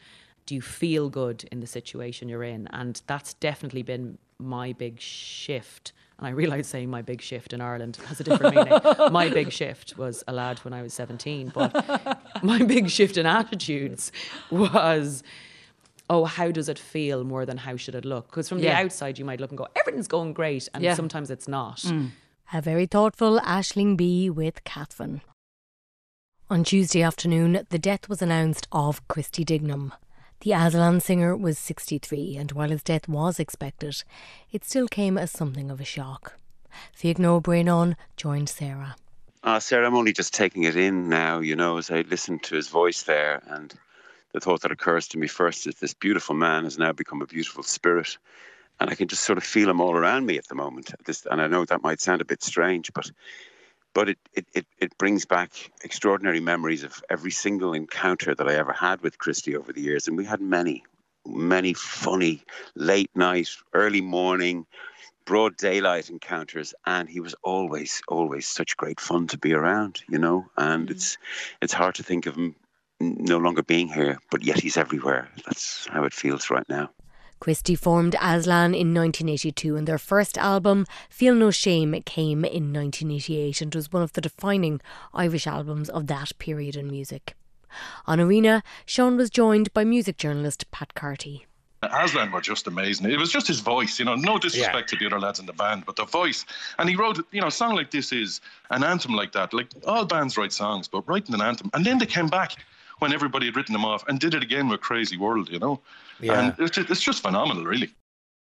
[0.46, 2.66] Do you feel good in the situation you're in?
[2.68, 5.92] And that's definitely been my big shift.
[6.18, 8.78] And I realise saying my big shift in Ireland has a different meaning.
[9.12, 11.72] My big shift was a lad when I was 17, but
[12.42, 14.12] my big shift in attitudes
[14.50, 15.22] was
[16.10, 18.28] oh, how does it feel more than how should it look?
[18.28, 18.74] Because from yeah.
[18.74, 20.68] the outside, you might look and go, everything's going great.
[20.74, 20.94] And yeah.
[20.94, 21.78] sometimes it's not.
[21.78, 22.10] Mm.
[22.52, 25.22] A very thoughtful Aisling Bea with Catherine.
[26.50, 29.92] On Tuesday afternoon, the death was announced of Christy Dignam.
[30.40, 34.02] The Aslan singer was 63, and while his death was expected,
[34.50, 36.38] it still came as something of a shock.
[36.94, 38.96] Fiona Brennan joined Sarah.
[39.44, 42.54] Uh, Sarah, I'm only just taking it in now, you know, as I listened to
[42.54, 43.74] his voice there and
[44.32, 47.26] the thought that occurs to me first is this beautiful man has now become a
[47.26, 48.16] beautiful spirit.
[48.78, 50.94] And I can just sort of feel him all around me at the moment.
[51.04, 53.10] This, and I know that might sound a bit strange, but
[53.94, 55.50] but it, it, it, it brings back
[55.82, 60.06] extraordinary memories of every single encounter that I ever had with Christy over the years.
[60.06, 60.84] And we had many,
[61.26, 62.42] many funny
[62.74, 64.66] late night, early morning,
[65.26, 70.18] broad daylight encounters and he was always always such great fun to be around you
[70.18, 70.90] know and mm.
[70.90, 71.18] it's
[71.60, 72.56] it's hard to think of him
[73.00, 75.28] no longer being here, but yet he's everywhere.
[75.46, 76.90] That's how it feels right now.
[77.40, 83.62] Christy formed Aslan in 1982 and their first album, Feel No Shame, came in 1988
[83.62, 84.80] and was one of the defining
[85.14, 87.34] Irish albums of that period in music.
[88.06, 91.46] On Arena, Sean was joined by music journalist Pat Carty.
[91.82, 93.10] Aslan were just amazing.
[93.10, 94.98] It was just his voice, you know, no disrespect yeah.
[94.98, 96.44] to the other lads in the band, but the voice.
[96.78, 99.54] And he wrote, you know, a song like this is an anthem like that.
[99.54, 101.70] Like all bands write songs, but writing an anthem.
[101.72, 102.56] And then they came back
[103.00, 105.80] when everybody had written them off and did it again with Crazy World, you know?
[106.20, 106.40] Yeah.
[106.40, 107.90] And it's just, it's just phenomenal, really.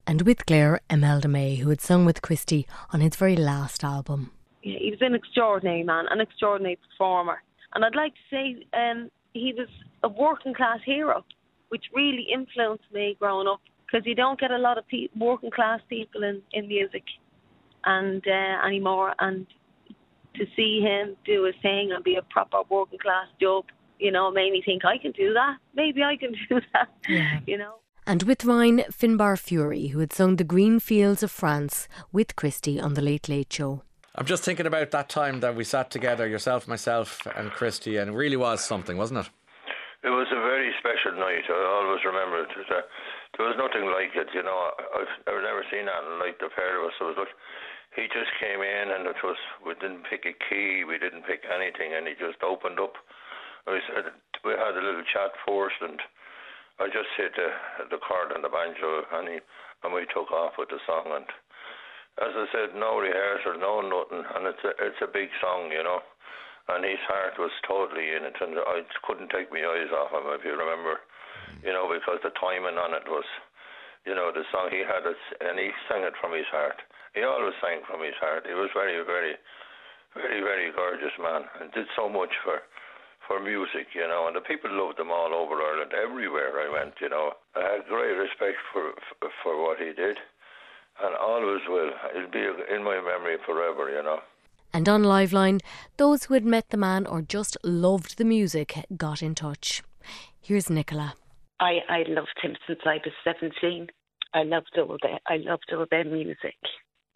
[0.07, 4.33] And with Claire Imelda May, who had sung with Christy on his very last album.
[4.63, 7.43] Yeah, he was an extraordinary man, an extraordinary performer.
[7.75, 9.69] And I'd like to say um, he was
[10.03, 11.25] a working class hero,
[11.69, 15.51] which really influenced me growing up because you don't get a lot of pe- working
[15.51, 17.05] class people in, in music
[17.85, 19.15] and uh, anymore.
[19.19, 19.47] And
[20.35, 23.65] to see him do his thing and be a proper working class job
[24.03, 25.57] you know, made me think I can do that.
[25.75, 26.89] Maybe I can do that.
[27.09, 27.41] Yeah.
[27.47, 27.75] You know.
[28.05, 32.81] And with Ryan Finbar Furey, who had sung The Green Fields of France with Christy
[32.81, 33.83] on The Late Late Show.
[34.17, 38.11] I'm just thinking about that time that we sat together, yourself, myself, and Christy, and
[38.11, 39.31] it really was something, wasn't it?
[40.03, 41.47] It was a very special night.
[41.49, 42.51] I always remember it.
[42.51, 42.83] Uh,
[43.39, 44.75] there was nothing like it, you know.
[44.99, 46.99] I've, I've never seen anything like the pair of us.
[47.01, 47.33] It was like,
[47.95, 51.47] he just came in, and it was we didn't pick a key, we didn't pick
[51.47, 52.99] anything, and he just opened up
[53.67, 54.11] I said
[54.45, 55.99] we had a little chat first, and
[56.83, 57.51] I just hit the
[57.95, 59.39] the chord and the banjo, and he,
[59.85, 61.07] and we took off with the song.
[61.15, 61.29] And
[62.19, 65.83] as I said, no rehearsal, no nothing, and it's a it's a big song, you
[65.83, 66.03] know.
[66.71, 70.31] And his heart was totally in it, and I couldn't take my eyes off him,
[70.31, 71.03] if you remember,
[71.59, 73.27] you know, because the timing on it was,
[74.07, 76.79] you know, the song he had it, and he sang it from his heart.
[77.19, 78.47] He always sang from his heart.
[78.47, 79.35] He was very, very,
[80.15, 82.63] very, very gorgeous man, and did so much for
[83.27, 86.95] for music, you know, and the people loved him all over Ireland, everywhere I went,
[87.01, 87.33] you know.
[87.55, 88.93] I had great respect for
[89.43, 90.19] for what he did,
[91.03, 91.91] and always will.
[92.17, 94.21] It'll be in my memory forever, you know.
[94.75, 95.61] And on Liveline,
[95.99, 99.83] those who had met the man or just loved the music got in touch.
[100.41, 101.15] Here's Nicola.
[101.61, 103.89] I, I loved him since I was 17.
[104.35, 105.21] I loved all that.
[105.27, 106.57] I loved all their music.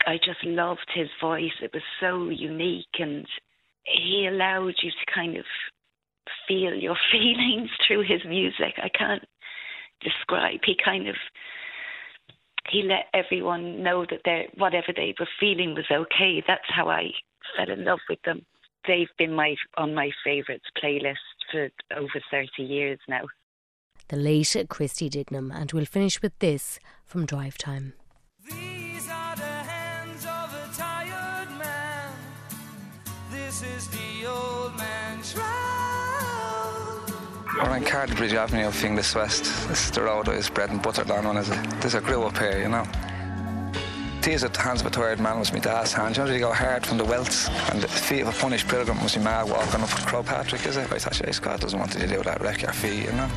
[0.07, 1.59] I just loved his voice.
[1.63, 3.27] It was so unique and
[3.85, 5.45] he allowed you to kind of
[6.49, 8.75] feel your feelings through his music.
[8.79, 9.25] I can't
[10.01, 10.61] describe.
[10.65, 11.17] He kind of
[12.71, 16.43] he let everyone know that they whatever they were feeling was okay.
[16.47, 17.11] That's how I
[17.57, 18.45] fell in love with them.
[18.87, 21.17] They've been my on my favourites playlist
[21.51, 23.25] for over thirty years now.
[24.09, 27.95] The late Christy Dignam, and we'll finish with this from Drive Time.
[28.49, 32.13] These are the hands of a tired man.
[33.33, 34.06] This is the
[37.57, 39.45] We're on Cardbridge Avenue Finglas West.
[39.69, 41.37] This is the road I was bread and butter down on.
[41.81, 42.85] There's a grill up here, you know.
[44.21, 46.19] These are the hands of a tired man was my dad's hands.
[46.19, 49.03] You know, they go hard from the welts, and the feet of a punished pilgrim
[49.03, 50.93] was my ma walking up Croagh Patrick, is it?
[50.93, 53.31] I thought, God doesn't want you to do that, wreck your feet, you know.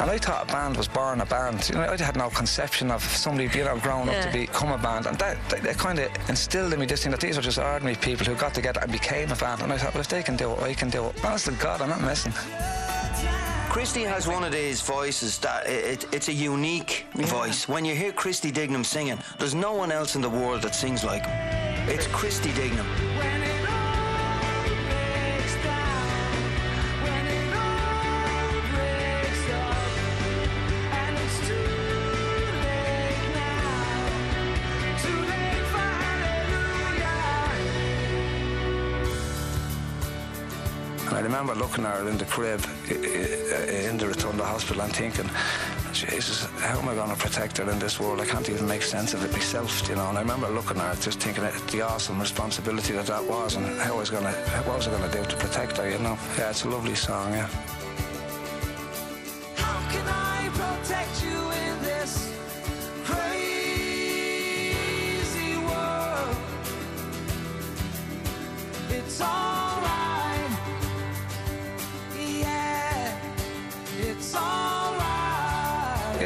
[0.00, 1.68] And I thought a band was born a band.
[1.68, 4.20] You know, I had no conception of somebody, you know, growing yeah.
[4.20, 5.04] up to become a band.
[5.04, 7.58] And that, that, that kind of instilled in me this thing that these are just
[7.58, 9.60] ordinary people who got together and became a band.
[9.60, 11.22] And I thought, well, if they can do it, I can do it.
[11.22, 12.32] Honest to God, I'm not messing.
[13.68, 17.26] Christy has one of these voices that it, it, it's a unique yeah.
[17.26, 17.68] voice.
[17.68, 21.04] When you hear Christy Dignam singing, there's no one else in the world that sings
[21.04, 21.88] like him.
[21.90, 23.09] It's Christy Dignam.
[41.50, 45.28] Remember looking at her in the crib in the Rotunda Hospital and thinking,
[45.92, 48.20] Jesus, how am I going to protect her in this world?
[48.20, 50.08] I can't even make sense of it myself, you know.
[50.08, 53.66] And I remember looking at her, just thinking the awesome responsibility that that was, and
[53.80, 54.32] how I was going to,
[54.66, 56.16] what was I going to do to protect her, you know?
[56.38, 57.48] Yeah, it's a lovely song, yeah.
[59.56, 60.06] How can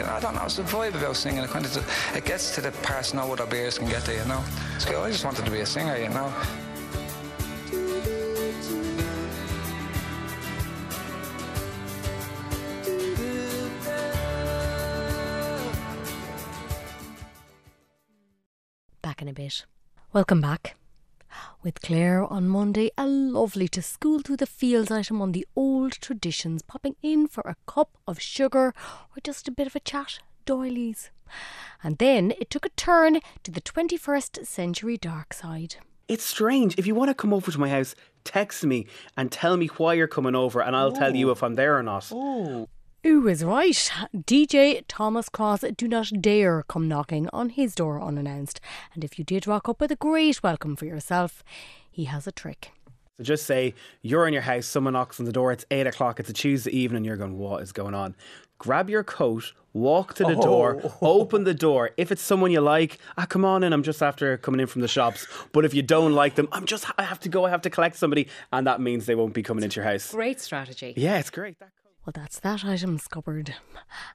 [0.03, 0.43] I don't know.
[0.45, 1.45] It's the vibe about singing.
[1.45, 4.25] It kind of it gets to the parts no other beers can get to, you
[4.25, 4.43] know.
[4.79, 6.33] So I just wanted to be a singer, you know.
[19.03, 19.65] Back in a bit.
[20.13, 20.77] Welcome back
[21.65, 22.91] with Claire on Monday.
[22.97, 27.41] A lovely to school through the fields item on the old traditions, popping in for
[27.47, 30.19] a cup of sugar or just a bit of a chat.
[30.45, 31.11] Doilies.
[31.83, 35.77] And then it took a turn to the 21st century dark side.
[36.07, 36.79] It's strange.
[36.79, 39.95] If you want to come over to my house, text me and tell me why
[39.95, 40.99] you're coming over, and I'll oh.
[40.99, 42.11] tell you if I'm there or not.
[42.13, 42.69] Oh.
[43.05, 43.93] Who is right?
[44.15, 48.63] DJ Thomas Cross do not dare come knocking on his door unannounced.
[48.95, 51.45] And if you did rock up with a great welcome for yourself,
[51.91, 52.73] he has a trick.
[53.19, 56.19] So just say you're in your house, someone knocks on the door, it's eight o'clock,
[56.19, 58.17] it's a Tuesday evening, you're going, What is going on?
[58.57, 60.43] Grab your coat, walk to the oh.
[60.43, 61.91] door, open the door.
[61.99, 63.75] If it's someone you like, ah, come on in.
[63.75, 65.27] I'm just after coming in from the shops.
[65.53, 67.71] But if you don't like them, I'm just, I have to go, I have to
[67.71, 68.29] collect somebody.
[68.51, 70.11] And that means they won't be coming into your house.
[70.11, 70.95] Great strategy.
[70.97, 71.59] Yeah, it's great.
[71.59, 71.69] That
[72.05, 73.55] well, that's that item scuppered.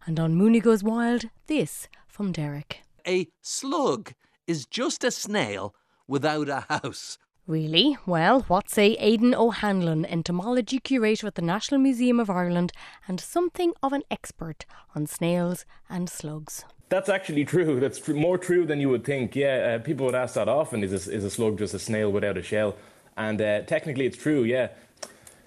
[0.06, 2.82] And on Mooney Goes Wild, this from Derek.
[3.08, 4.14] A slug
[4.46, 5.74] is just a snail
[6.08, 7.18] without a house.
[7.48, 7.98] Really?
[8.06, 12.72] Well, what say Aidan O'Hanlon, entomology curator at the National Museum of Ireland
[13.08, 16.64] and something of an expert on snails and slugs?
[16.90, 17.80] That's actually true.
[17.80, 19.36] That's tr- more true than you would think.
[19.36, 22.12] Yeah, uh, people would ask that often: is a, is a slug just a snail
[22.12, 22.76] without a shell?
[23.18, 24.44] And uh, technically, it's true.
[24.44, 24.70] Yeah,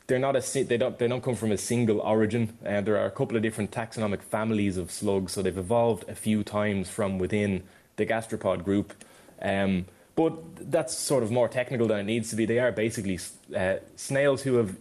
[0.06, 2.56] they're not a they don't they don't come from a single origin.
[2.64, 6.14] Uh, there are a couple of different taxonomic families of slugs, so they've evolved a
[6.14, 7.62] few times from within
[7.96, 8.92] the gastropod group.
[9.40, 10.34] Um, but
[10.70, 12.44] that's sort of more technical than it needs to be.
[12.44, 13.18] They are basically
[13.56, 14.76] uh, snails who have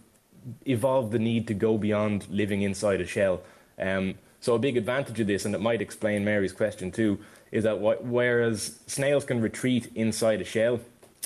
[0.66, 3.42] evolved the need to go beyond living inside a shell.
[3.78, 7.18] Um, so a big advantage of this, and it might explain Mary's question too,
[7.50, 10.80] is that wh- whereas snails can retreat inside a shell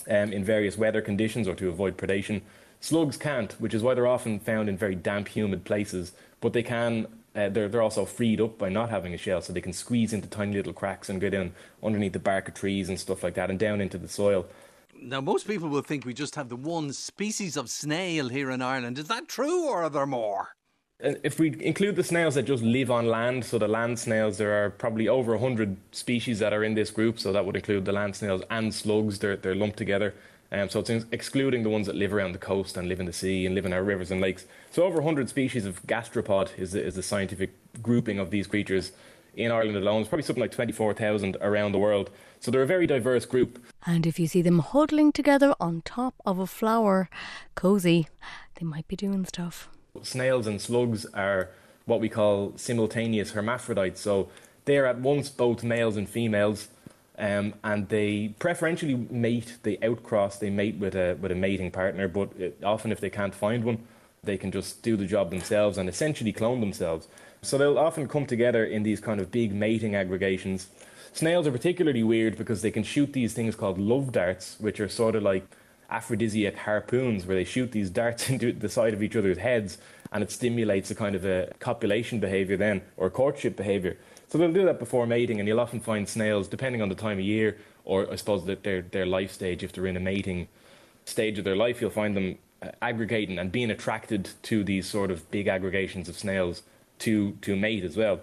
[0.09, 2.43] um, in various weather conditions or to avoid predation,
[2.81, 6.13] Slugs can't, which is why they're often found in very damp, humid places.
[6.41, 7.07] But they can.
[7.35, 10.13] Uh, they're they're also freed up by not having a shell, so they can squeeze
[10.13, 13.35] into tiny little cracks and get in underneath the bark of trees and stuff like
[13.35, 14.47] that, and down into the soil.
[15.01, 18.63] Now, most people will think we just have the one species of snail here in
[18.63, 18.99] Ireland.
[18.99, 20.57] Is that true, or are there more?
[21.05, 24.39] Uh, if we include the snails that just live on land, so the land snails,
[24.39, 27.85] there are probably over 100 species that are in this group, so that would include
[27.85, 30.15] the land snails and slugs, they're, they're lumped together.
[30.53, 33.13] Um, so it's excluding the ones that live around the coast and live in the
[33.13, 34.47] sea and live in our rivers and lakes.
[34.71, 38.93] So over 100 species of gastropod is the, is the scientific grouping of these creatures
[39.35, 40.01] in Ireland alone.
[40.01, 42.11] It's probably something like 24,000 around the world.
[42.41, 43.63] So they're a very diverse group.
[43.85, 47.09] And if you see them huddling together on top of a flower,
[47.55, 48.09] cosy,
[48.57, 49.69] they might be doing stuff.
[50.03, 51.51] Snails and slugs are
[51.87, 54.01] what we call simultaneous hermaphrodites.
[54.01, 54.29] So
[54.65, 56.69] they are at once both males and females
[57.19, 62.09] um, and they preferentially mate, they outcross, they mate with a, with a mating partner,
[62.09, 63.79] but it, often if they can't find one,
[64.23, 67.09] they can just do the job themselves and essentially clone themselves.
[67.43, 70.69] So they'll often come together in these kind of big mating aggregations.
[71.13, 74.89] Snails are particularly weird because they can shoot these things called love darts, which are
[74.89, 75.47] sort of like
[75.89, 79.79] aphrodisiac harpoons, where they shoot these darts into the side of each other's heads,
[80.13, 83.97] and it stimulates a kind of a copulation behavior then, or courtship behavior.
[84.29, 87.19] So they'll do that before mating, and you'll often find snails, depending on the time
[87.19, 90.49] of year, or I suppose that their their life stage, if they're in a mating
[91.05, 95.11] stage of their life, you'll find them uh, aggregating and being attracted to these sort
[95.11, 96.63] of big aggregations of snails
[96.99, 98.21] to to mate as well.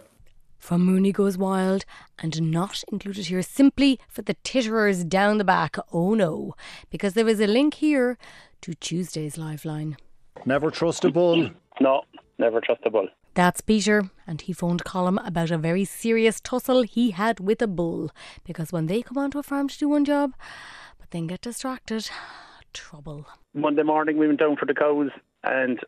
[0.60, 1.84] From Mooney Goes Wild,
[2.20, 5.78] and not included here simply for the titterers down the back.
[5.92, 6.56] Oh no,
[6.90, 8.18] because there is a link here
[8.62, 9.98] to Tuesday's Lifeline.
[10.46, 11.50] Never trust a bull.
[11.80, 12.04] No,
[12.38, 13.08] never trust a bull.
[13.36, 17.68] That's Peter, and he phoned Colm about a very serious tussle he had with a
[17.68, 18.12] bull.
[18.44, 20.34] Because when they come onto a farm to do one job,
[21.00, 22.12] but then get distracted,
[22.74, 23.26] trouble.
[23.56, 25.10] Monday morning, we went down for the cows,
[25.44, 25.80] and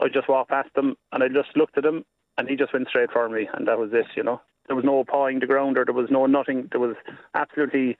[0.00, 2.04] I just walked past them, and I just looked at him,
[2.36, 4.40] and he just went straight for me, and that was it, you know.
[4.66, 6.68] There was no pawing the ground, or there was no nothing.
[6.72, 6.96] There was
[7.34, 7.96] absolutely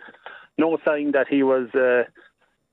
[0.58, 1.68] no sign that he was.
[1.72, 2.02] Uh,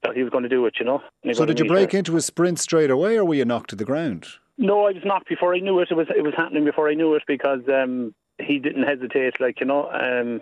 [0.03, 1.01] that he was going to do it, you know.
[1.33, 3.85] So did you break into a sprint straight away, or were you knocked to the
[3.85, 4.27] ground?
[4.57, 5.89] No, I was knocked before I knew it.
[5.91, 9.59] It was it was happening before I knew it because um, he didn't hesitate, like
[9.59, 9.89] you know.
[9.89, 10.41] Um,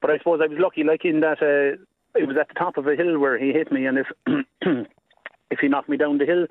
[0.00, 1.76] but I suppose I was lucky, like in that uh,
[2.18, 4.06] it was at the top of a hill where he hit me, and if
[5.50, 6.46] if he knocked me down the hill,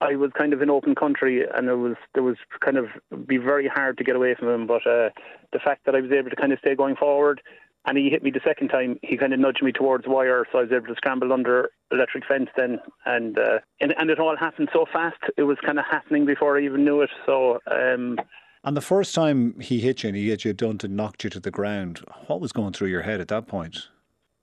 [0.00, 2.86] I was kind of in open country, and it was there was kind of
[3.26, 4.66] be very hard to get away from him.
[4.66, 5.10] But uh,
[5.52, 7.40] the fact that I was able to kind of stay going forward,
[7.84, 8.98] and he hit me the second time.
[9.02, 12.24] He kind of nudged me towards wire, so I was able to scramble under electric
[12.26, 15.18] fence then, and uh, and, and it all happened so fast.
[15.36, 17.10] It was kind of happening before I even knew it.
[17.26, 17.60] So.
[17.70, 18.18] Um,
[18.64, 21.30] and the first time he hit you, and he hit you done to knocked you
[21.30, 22.00] to the ground.
[22.28, 23.88] What was going through your head at that point?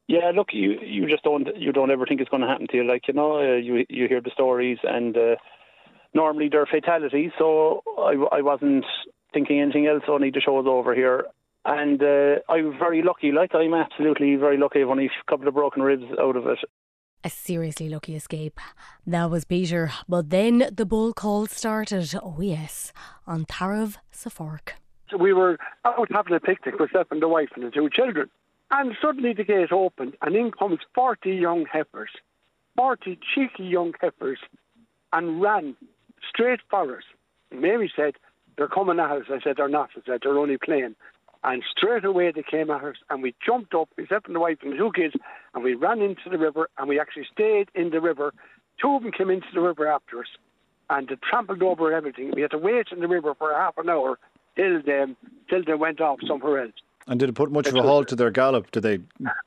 [0.09, 2.77] Yeah, look, you you just don't you don't ever think it's going to happen to
[2.77, 2.83] you.
[2.83, 5.35] Like you know, uh, you you hear the stories, and uh,
[6.13, 7.31] normally they're fatalities.
[7.37, 8.85] So I, I wasn't
[9.33, 10.03] thinking anything else.
[10.07, 11.25] Only the show's over here,
[11.65, 13.31] and uh, I'm very lucky.
[13.31, 14.81] Like I'm absolutely very lucky.
[14.81, 16.59] I've only a couple of broken ribs out of it.
[17.23, 18.59] A seriously lucky escape.
[19.05, 19.91] That was Peter.
[20.07, 22.13] But then the bull call started.
[22.21, 22.93] Oh yes,
[23.27, 24.69] on Tarav Safark.
[25.09, 27.89] So we were out having a picnic with myself and the wife and the two
[27.89, 28.29] children.
[28.71, 32.11] And suddenly the gate opened and in comes 40 young heifers,
[32.77, 34.37] 40 cheeky young heifers,
[35.11, 35.75] and ran
[36.31, 37.03] straight for us.
[37.51, 38.13] Mary said,
[38.57, 39.23] they're coming at us.
[39.29, 39.89] I said, they're not.
[39.95, 40.95] I said, they're only playing.
[41.43, 44.57] And straight away they came at us, and we jumped up, myself and the wife
[44.61, 45.13] and the two kids,
[45.53, 48.33] and we ran into the river, and we actually stayed in the river.
[48.81, 50.27] Two of them came into the river after us,
[50.89, 52.31] and they trampled over everything.
[52.35, 54.19] We had to wait in the river for half an hour
[54.57, 55.05] till they,
[55.49, 56.73] till they went off somewhere else.
[57.07, 58.69] And did it put much of a halt to their gallop?
[58.71, 58.99] Did they?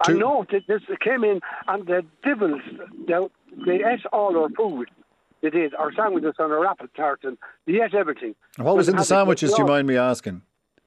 [0.06, 0.46] I know.
[0.50, 2.62] They, they came in, and the devils,
[3.06, 3.14] they,
[3.66, 4.90] they ate all our food.
[5.42, 5.74] They did.
[5.74, 7.36] Our sandwiches on our apple tart, and
[7.66, 8.34] they ate everything.
[8.56, 10.42] What was in the sandwiches, do you mind me asking?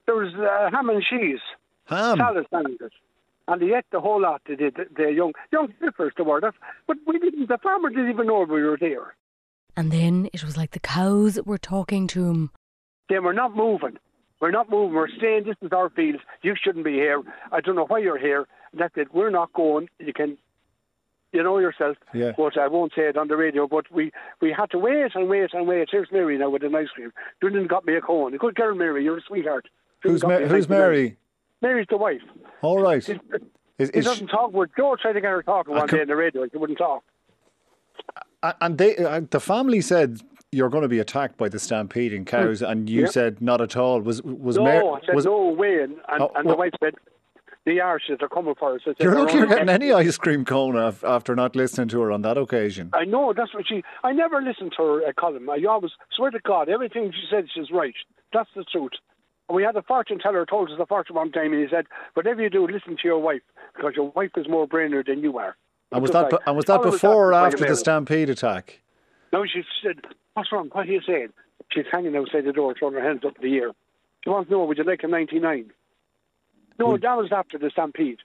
[0.06, 1.40] There was uh, ham and cheese.
[1.86, 2.16] Ham?
[2.16, 2.92] Salad sandwiches.
[3.48, 4.42] And they ate the whole lot.
[4.48, 4.76] They did.
[4.96, 6.44] The young young sniffers, the word.
[6.44, 6.54] of,
[6.86, 7.48] But we didn't.
[7.48, 9.14] The farmer didn't even know we were there.
[9.76, 12.50] And then it was like the cows were talking to him.
[13.08, 13.98] They were not moving.
[14.40, 14.94] We're not moving.
[14.94, 15.44] We're staying.
[15.44, 16.18] This is our fields.
[16.42, 17.22] You shouldn't be here.
[17.52, 18.46] I don't know why you're here.
[18.74, 19.14] That's it.
[19.14, 19.88] We're not going.
[19.98, 20.36] You can,
[21.32, 21.96] you know yourself.
[22.12, 22.32] Yeah.
[22.36, 23.66] But I won't say it on the radio.
[23.68, 25.88] But we we had to wait and wait and wait.
[25.90, 27.12] Here's Mary now with an ice cream.
[27.40, 28.34] Didn't got me a cone.
[28.34, 29.04] A good girl, Mary.
[29.04, 29.68] You're a sweetheart.
[30.02, 31.16] Who's, Ma- who's Mary?
[31.62, 32.20] Mary's the wife.
[32.62, 33.06] All right.
[33.08, 33.18] Is,
[33.78, 34.52] is, he doesn't talk.
[34.52, 36.46] With Joe tried to get her talking one day on the radio.
[36.50, 37.02] She wouldn't talk.
[38.60, 40.20] And they, uh, the family said
[40.52, 43.10] you're going to be attacked by the stampeding cows, and you Yep.
[43.10, 44.00] said not at all.
[44.00, 44.86] Was was no, Mary?
[44.86, 46.94] I said was, no way, and, and, Oh, and well- the wife said
[47.64, 48.82] the Irish are coming for us.
[48.86, 52.22] You're "They're lucky you're getting any ice cream cone after not listening to her on
[52.22, 52.90] that occasion.
[52.92, 53.82] I know that's what she.
[54.04, 55.48] I never listened to her uh, Colm.
[55.50, 57.94] I always swear to God, everything she said, she's right.
[58.32, 58.92] That's the truth.
[59.48, 61.86] And we had a fortune teller told us a fortune one time, and he said,
[62.14, 63.42] "Whatever you do, listen to your wife
[63.76, 65.56] because your wife is more brainer than you are."
[65.92, 68.80] And was that and was that all of us before or after the stampede attack?
[69.32, 70.00] No, she said,
[70.34, 70.68] "What's wrong?
[70.72, 71.32] What are you saying?"
[71.72, 73.70] She's hanging outside the door, throwing her hands up in the air.
[74.24, 75.72] She wants to know, "Would you like a 99?"
[76.78, 77.00] No, hmm.
[77.00, 78.18] that was after the stampede.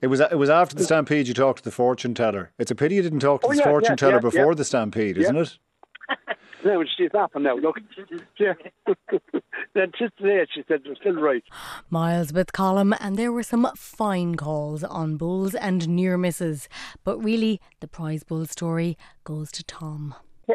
[0.00, 2.52] It was it was after the stampede you talked to the fortune teller.
[2.58, 4.54] It's a pity you didn't talk to Oh, the yeah, fortune yeah, teller yeah, before
[4.54, 5.58] the stampede, isn't it?
[6.64, 7.56] No, she's laughing now.
[7.56, 7.78] Look,
[8.38, 8.52] yeah.
[9.74, 11.42] then just today she said it was still right.
[11.88, 16.68] Miles with Colm, and there were some fine calls on bulls and near misses.
[17.02, 20.14] But really, the prize bull story goes to Tom.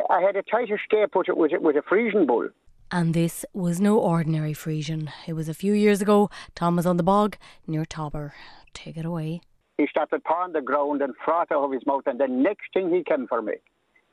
[0.10, 2.50] I had a tight escape with, with, with a Friesian bull.
[2.92, 5.10] And this was no ordinary Friesian.
[5.26, 6.30] It was a few years ago.
[6.54, 8.32] Tom was on the bog near Tobber.
[8.74, 9.42] Take it away.
[9.78, 12.94] He started pawing the ground and froth out of his mouth, and the next thing
[12.94, 13.54] he came for me.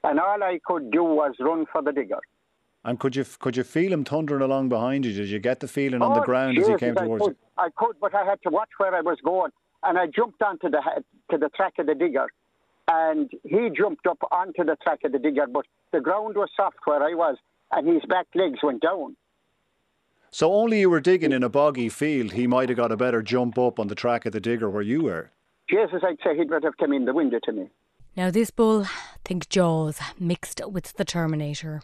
[0.04, 2.20] And all I could do was run for the digger.
[2.84, 5.12] And could you could you feel him thundering along behind you?
[5.12, 7.30] Did you get the feeling on the Oh, ground as he came I towards could,
[7.32, 7.36] you?
[7.56, 9.52] I could, but I had to watch where I was going.
[9.84, 10.80] And I jumped onto the
[11.30, 12.26] to the track of the digger,
[12.88, 16.78] and he jumped up onto the track of the digger, but the ground was soft
[16.84, 17.36] where I was,
[17.70, 19.16] and his back legs went down.
[20.30, 23.22] So only you were digging in a boggy field, he might have got a better
[23.22, 25.30] jump up on the track of the digger where you were.
[25.68, 27.68] Jesus, I'd say he'd better have come in the window to me.
[28.14, 28.86] Now, this bull,
[29.24, 31.82] think Jaws, mixed with the Terminator.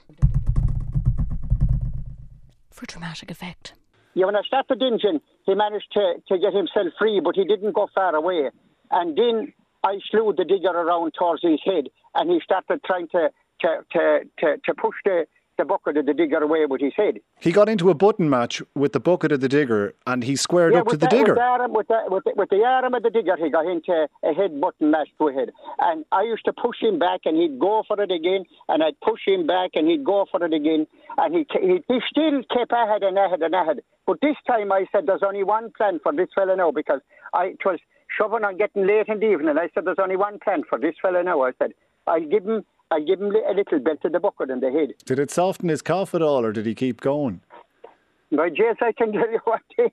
[2.71, 3.73] for dramatic effect.
[4.15, 7.73] Yeah, when I started engine, he managed to, to get himself free, but he didn't
[7.73, 8.51] go far away.
[8.91, 9.53] And then
[9.83, 14.21] I slew the digger around towards his head, and he started trying to to, to,
[14.39, 15.27] to, to push the,
[15.59, 17.19] the bucket of the digger away with his head.
[17.41, 20.73] He got into a button match with the bucket of the digger and he squared
[20.73, 21.35] yeah, up to the, the, digger.
[21.35, 23.67] With the, arm, with, the, with, the, with the arm of the digger, he got
[23.67, 25.51] into a head button match to a head.
[25.81, 28.99] And I used to push him back and he'd go for it again, and I'd
[29.01, 30.87] push him back and he'd go for it again.
[31.17, 33.81] And he, he, he still kept ahead and ahead and ahead.
[34.07, 37.01] But this time I said, there's only one plan for this fella now because
[37.35, 37.79] I, it was
[38.17, 39.59] shoving on getting late in the evening.
[39.59, 41.43] I said, there's only one plan for this fella now.
[41.43, 41.73] I said,
[42.07, 44.95] I'll give him I give him a little belt to the bucket in the head.
[45.05, 47.41] Did it soften his cough at all, or did he keep going?
[48.31, 49.91] My Jess, I can tell you one thing.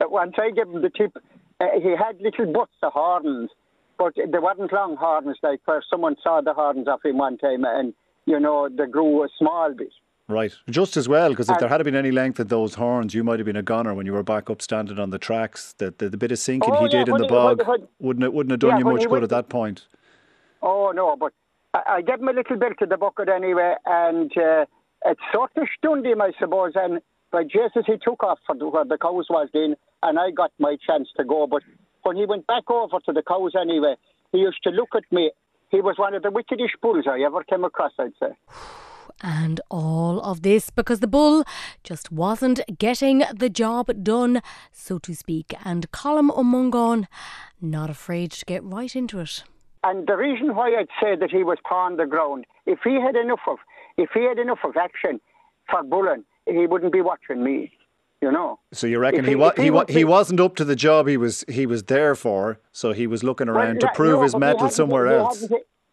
[0.00, 1.16] Once I gave him the tip,
[1.60, 3.50] uh, he had little butts of horns,
[3.98, 7.64] but they weren't long horns like where someone saw the horns off him one time
[7.64, 7.94] and,
[8.26, 9.92] you know, they grew a small bit.
[10.28, 13.22] Right, just as well, because if there had been any length of those horns, you
[13.22, 15.74] might have been a goner when you were back up standing on the tracks.
[15.78, 17.88] The, the, the bit of sinking oh, he yeah, did in the bog when, when,
[18.00, 19.86] wouldn't it wouldn't have done yeah, you much good went, at that point.
[20.62, 21.32] Oh no, but
[21.76, 24.64] I, I gave him a little bit to the bucket anyway, and uh,
[25.04, 26.72] it sort of stunned him, I suppose.
[26.74, 27.00] And
[27.30, 30.52] by Jesus, he took off for the, where the cows was in, and I got
[30.58, 31.46] my chance to go.
[31.46, 31.62] But
[32.02, 33.96] when he went back over to the cows anyway,
[34.32, 35.30] he used to look at me.
[35.70, 38.36] He was one of the wickedest bulls I ever came across, I'd say.
[39.22, 41.42] And all of this because the bull
[41.82, 45.54] just wasn't getting the job done, so to speak.
[45.64, 47.06] And Colm Ó Mongáin,
[47.60, 49.42] not afraid to get right into it.
[49.86, 53.14] And the reason why I'd say that he was pawing the ground, if he had
[53.16, 53.58] enough of,
[53.96, 55.20] if he had enough of action
[55.70, 57.72] for bulling, he wouldn't be watching me.
[58.22, 58.58] You know.
[58.72, 61.06] So you reckon If he, he- wa- he wa- he wasn't up to the job
[61.06, 64.22] he was he was there for, so he was looking around Well, to prove no,
[64.22, 65.44] his mettle somewhere else.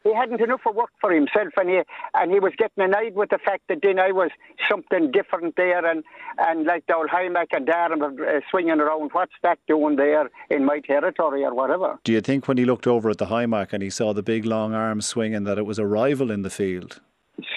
[0.03, 1.81] He hadn't enough of work for himself, and he
[2.13, 4.31] and he was getting annoyed with the fact that then I was
[4.69, 6.03] something different there, and
[6.37, 9.11] and like the old Hymac and Darren were uh, swinging around.
[9.13, 11.99] What's that doing there in my territory or whatever?
[12.03, 14.45] Do you think when he looked over at the Hymac and he saw the big
[14.45, 16.99] long arms swinging that it was a rival in the field?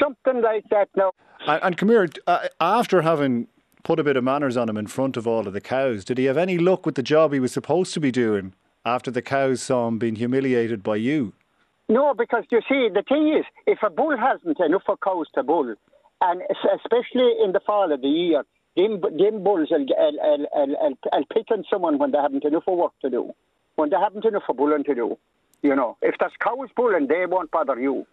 [0.00, 0.88] Something like that.
[0.96, 1.12] Now,
[1.46, 3.48] And, and come here, uh, after having
[3.82, 6.18] put a bit of manners on him in front of all of the cows, did
[6.18, 9.22] he have any luck with the job he was supposed to be doing after the
[9.22, 11.32] cows saw him being humiliated by you?
[11.88, 15.42] No, because you see, the thing is, if a bull hasn't enough of cows to
[15.42, 15.74] bull,
[16.20, 16.42] and
[16.74, 18.42] especially in the fall of the year,
[18.76, 22.76] them, them bulls will, will, will, will, pick on someone when they haven't enough of
[22.76, 23.32] work to do,
[23.76, 25.16] when they haven't enough of bulling to do.
[25.62, 28.06] You know, if there's cows bulling, they won't bother you.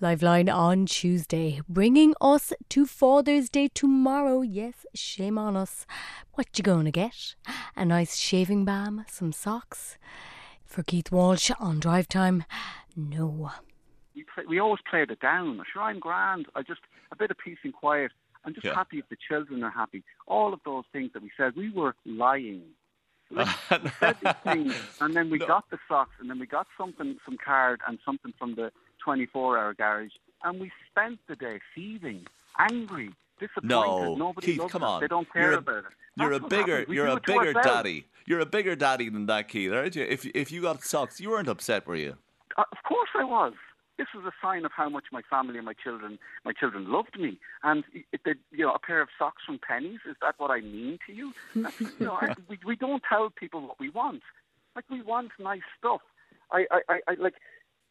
[0.00, 4.42] Liveline on Tuesday, bringing us to Father's Day tomorrow.
[4.42, 5.86] Yes, shame on us.
[6.34, 7.34] What you gonna get?
[7.74, 9.96] A nice shaving balm, some socks.
[10.66, 12.44] For Keith Walsh on drive time,
[12.96, 13.50] no.
[14.14, 15.62] we play, we always played it down.
[15.72, 16.46] Sure, I'm grand.
[16.54, 16.80] I just
[17.12, 18.12] a bit of peace and quiet.
[18.44, 18.74] I'm just Yeah.
[18.74, 20.02] happy if the children are happy.
[20.26, 22.62] All of those things that we said, we were lying.
[23.30, 23.48] Like,
[23.82, 27.16] we said these things, and then we got the socks, and then we got something,
[27.24, 28.70] some card, and something from the
[29.04, 30.12] 24-hour garage,
[30.44, 32.26] and we spent the day seething,
[32.58, 33.68] angry, disappointed.
[33.68, 35.00] No, Nobody Keith, come on.
[35.00, 35.84] They don't care you're a, about it.
[36.16, 38.06] You're a bigger, you're a bigger daddy.
[38.26, 40.04] You're a bigger daddy than that, Keith, aren't you?
[40.04, 42.16] If if you got socks, you weren't upset, were you?
[42.56, 43.52] Uh, of course I was.
[43.98, 47.18] This was a sign of how much my family and my children, my children loved
[47.18, 47.38] me.
[47.62, 50.60] And it, it, you know, a pair of socks from Penneys is that what I
[50.60, 51.32] mean to you?
[51.54, 51.66] You
[52.00, 54.22] know, I, we we don't tell people what we want.
[54.74, 56.02] Like we want nice stuff.
[56.50, 57.34] I, I, I, I like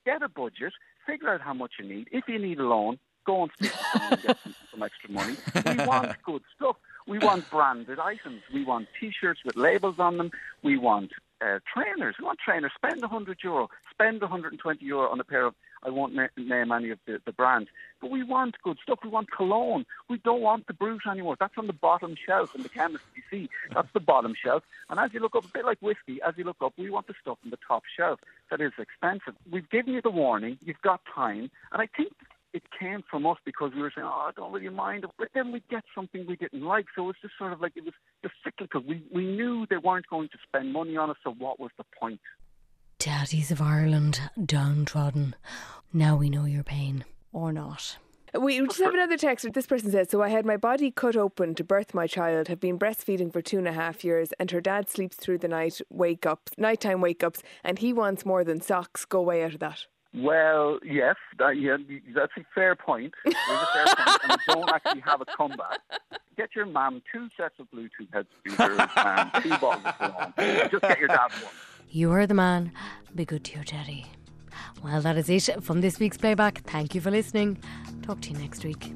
[0.05, 0.73] get a budget,
[1.07, 2.07] figure out how much you need.
[2.11, 5.35] If you need a loan, go and speak to and get some, some extra money.
[5.65, 6.77] We want good stuff.
[7.07, 8.41] We want branded items.
[8.53, 10.31] We want T-shirts with labels on them.
[10.63, 11.11] We want
[11.41, 12.15] uh, trainers.
[12.19, 12.71] We want trainers.
[12.75, 13.69] Spend 100 euro.
[13.91, 15.55] Spend 120 euro on a pair of.
[15.83, 17.69] I won't na- name any of the, the brands,
[18.01, 18.99] but we want good stuff.
[19.03, 19.85] We want cologne.
[20.09, 21.35] We don't want the brute anymore.
[21.39, 23.03] That's on the bottom shelf in the chemist.
[23.15, 24.63] You see, that's the bottom shelf.
[24.89, 27.05] And as you look up, a bit like whiskey, as you look up, we want
[27.05, 28.19] the stuff on the top shelf
[28.49, 29.35] that is expensive.
[29.51, 30.57] We've given you the warning.
[30.65, 32.13] You've got time, and I think
[32.55, 35.51] it came from us because we were saying, "Oh, I don't really mind," but then
[35.51, 36.85] we get something we didn't like.
[36.95, 37.93] So it's just sort of like it was
[38.23, 38.81] just cyclical.
[38.81, 41.85] We we knew they weren't going to spend money on us, so what was the
[41.99, 42.21] point?
[42.97, 45.35] Daddies of Ireland, downtrodden.
[45.93, 47.05] Now we know your pain.
[47.33, 47.97] Or not.
[48.39, 49.45] We just have another text.
[49.53, 52.61] This person says, So I had my body cut open to birth my child, have
[52.61, 55.81] been breastfeeding for two and a half years, and her dad sleeps through the night,
[55.89, 59.03] wake ups, nighttime wake ups, and he wants more than socks.
[59.03, 59.85] Go away out of that.
[60.17, 61.77] Well, yes, that, yeah,
[62.15, 63.13] that's a fair point.
[63.25, 65.79] It's a fair point, and don't actually have a comeback.
[66.37, 70.71] Get your mum two sets of Bluetooth headphones and two bottles of.
[70.71, 71.51] Just get your dad one.
[71.89, 72.71] You are the man.
[73.13, 74.05] Be good to your daddy.
[74.83, 76.59] Well, that is it from this week's playback.
[76.63, 77.61] Thank you for listening.
[78.01, 78.93] Talk to you next week.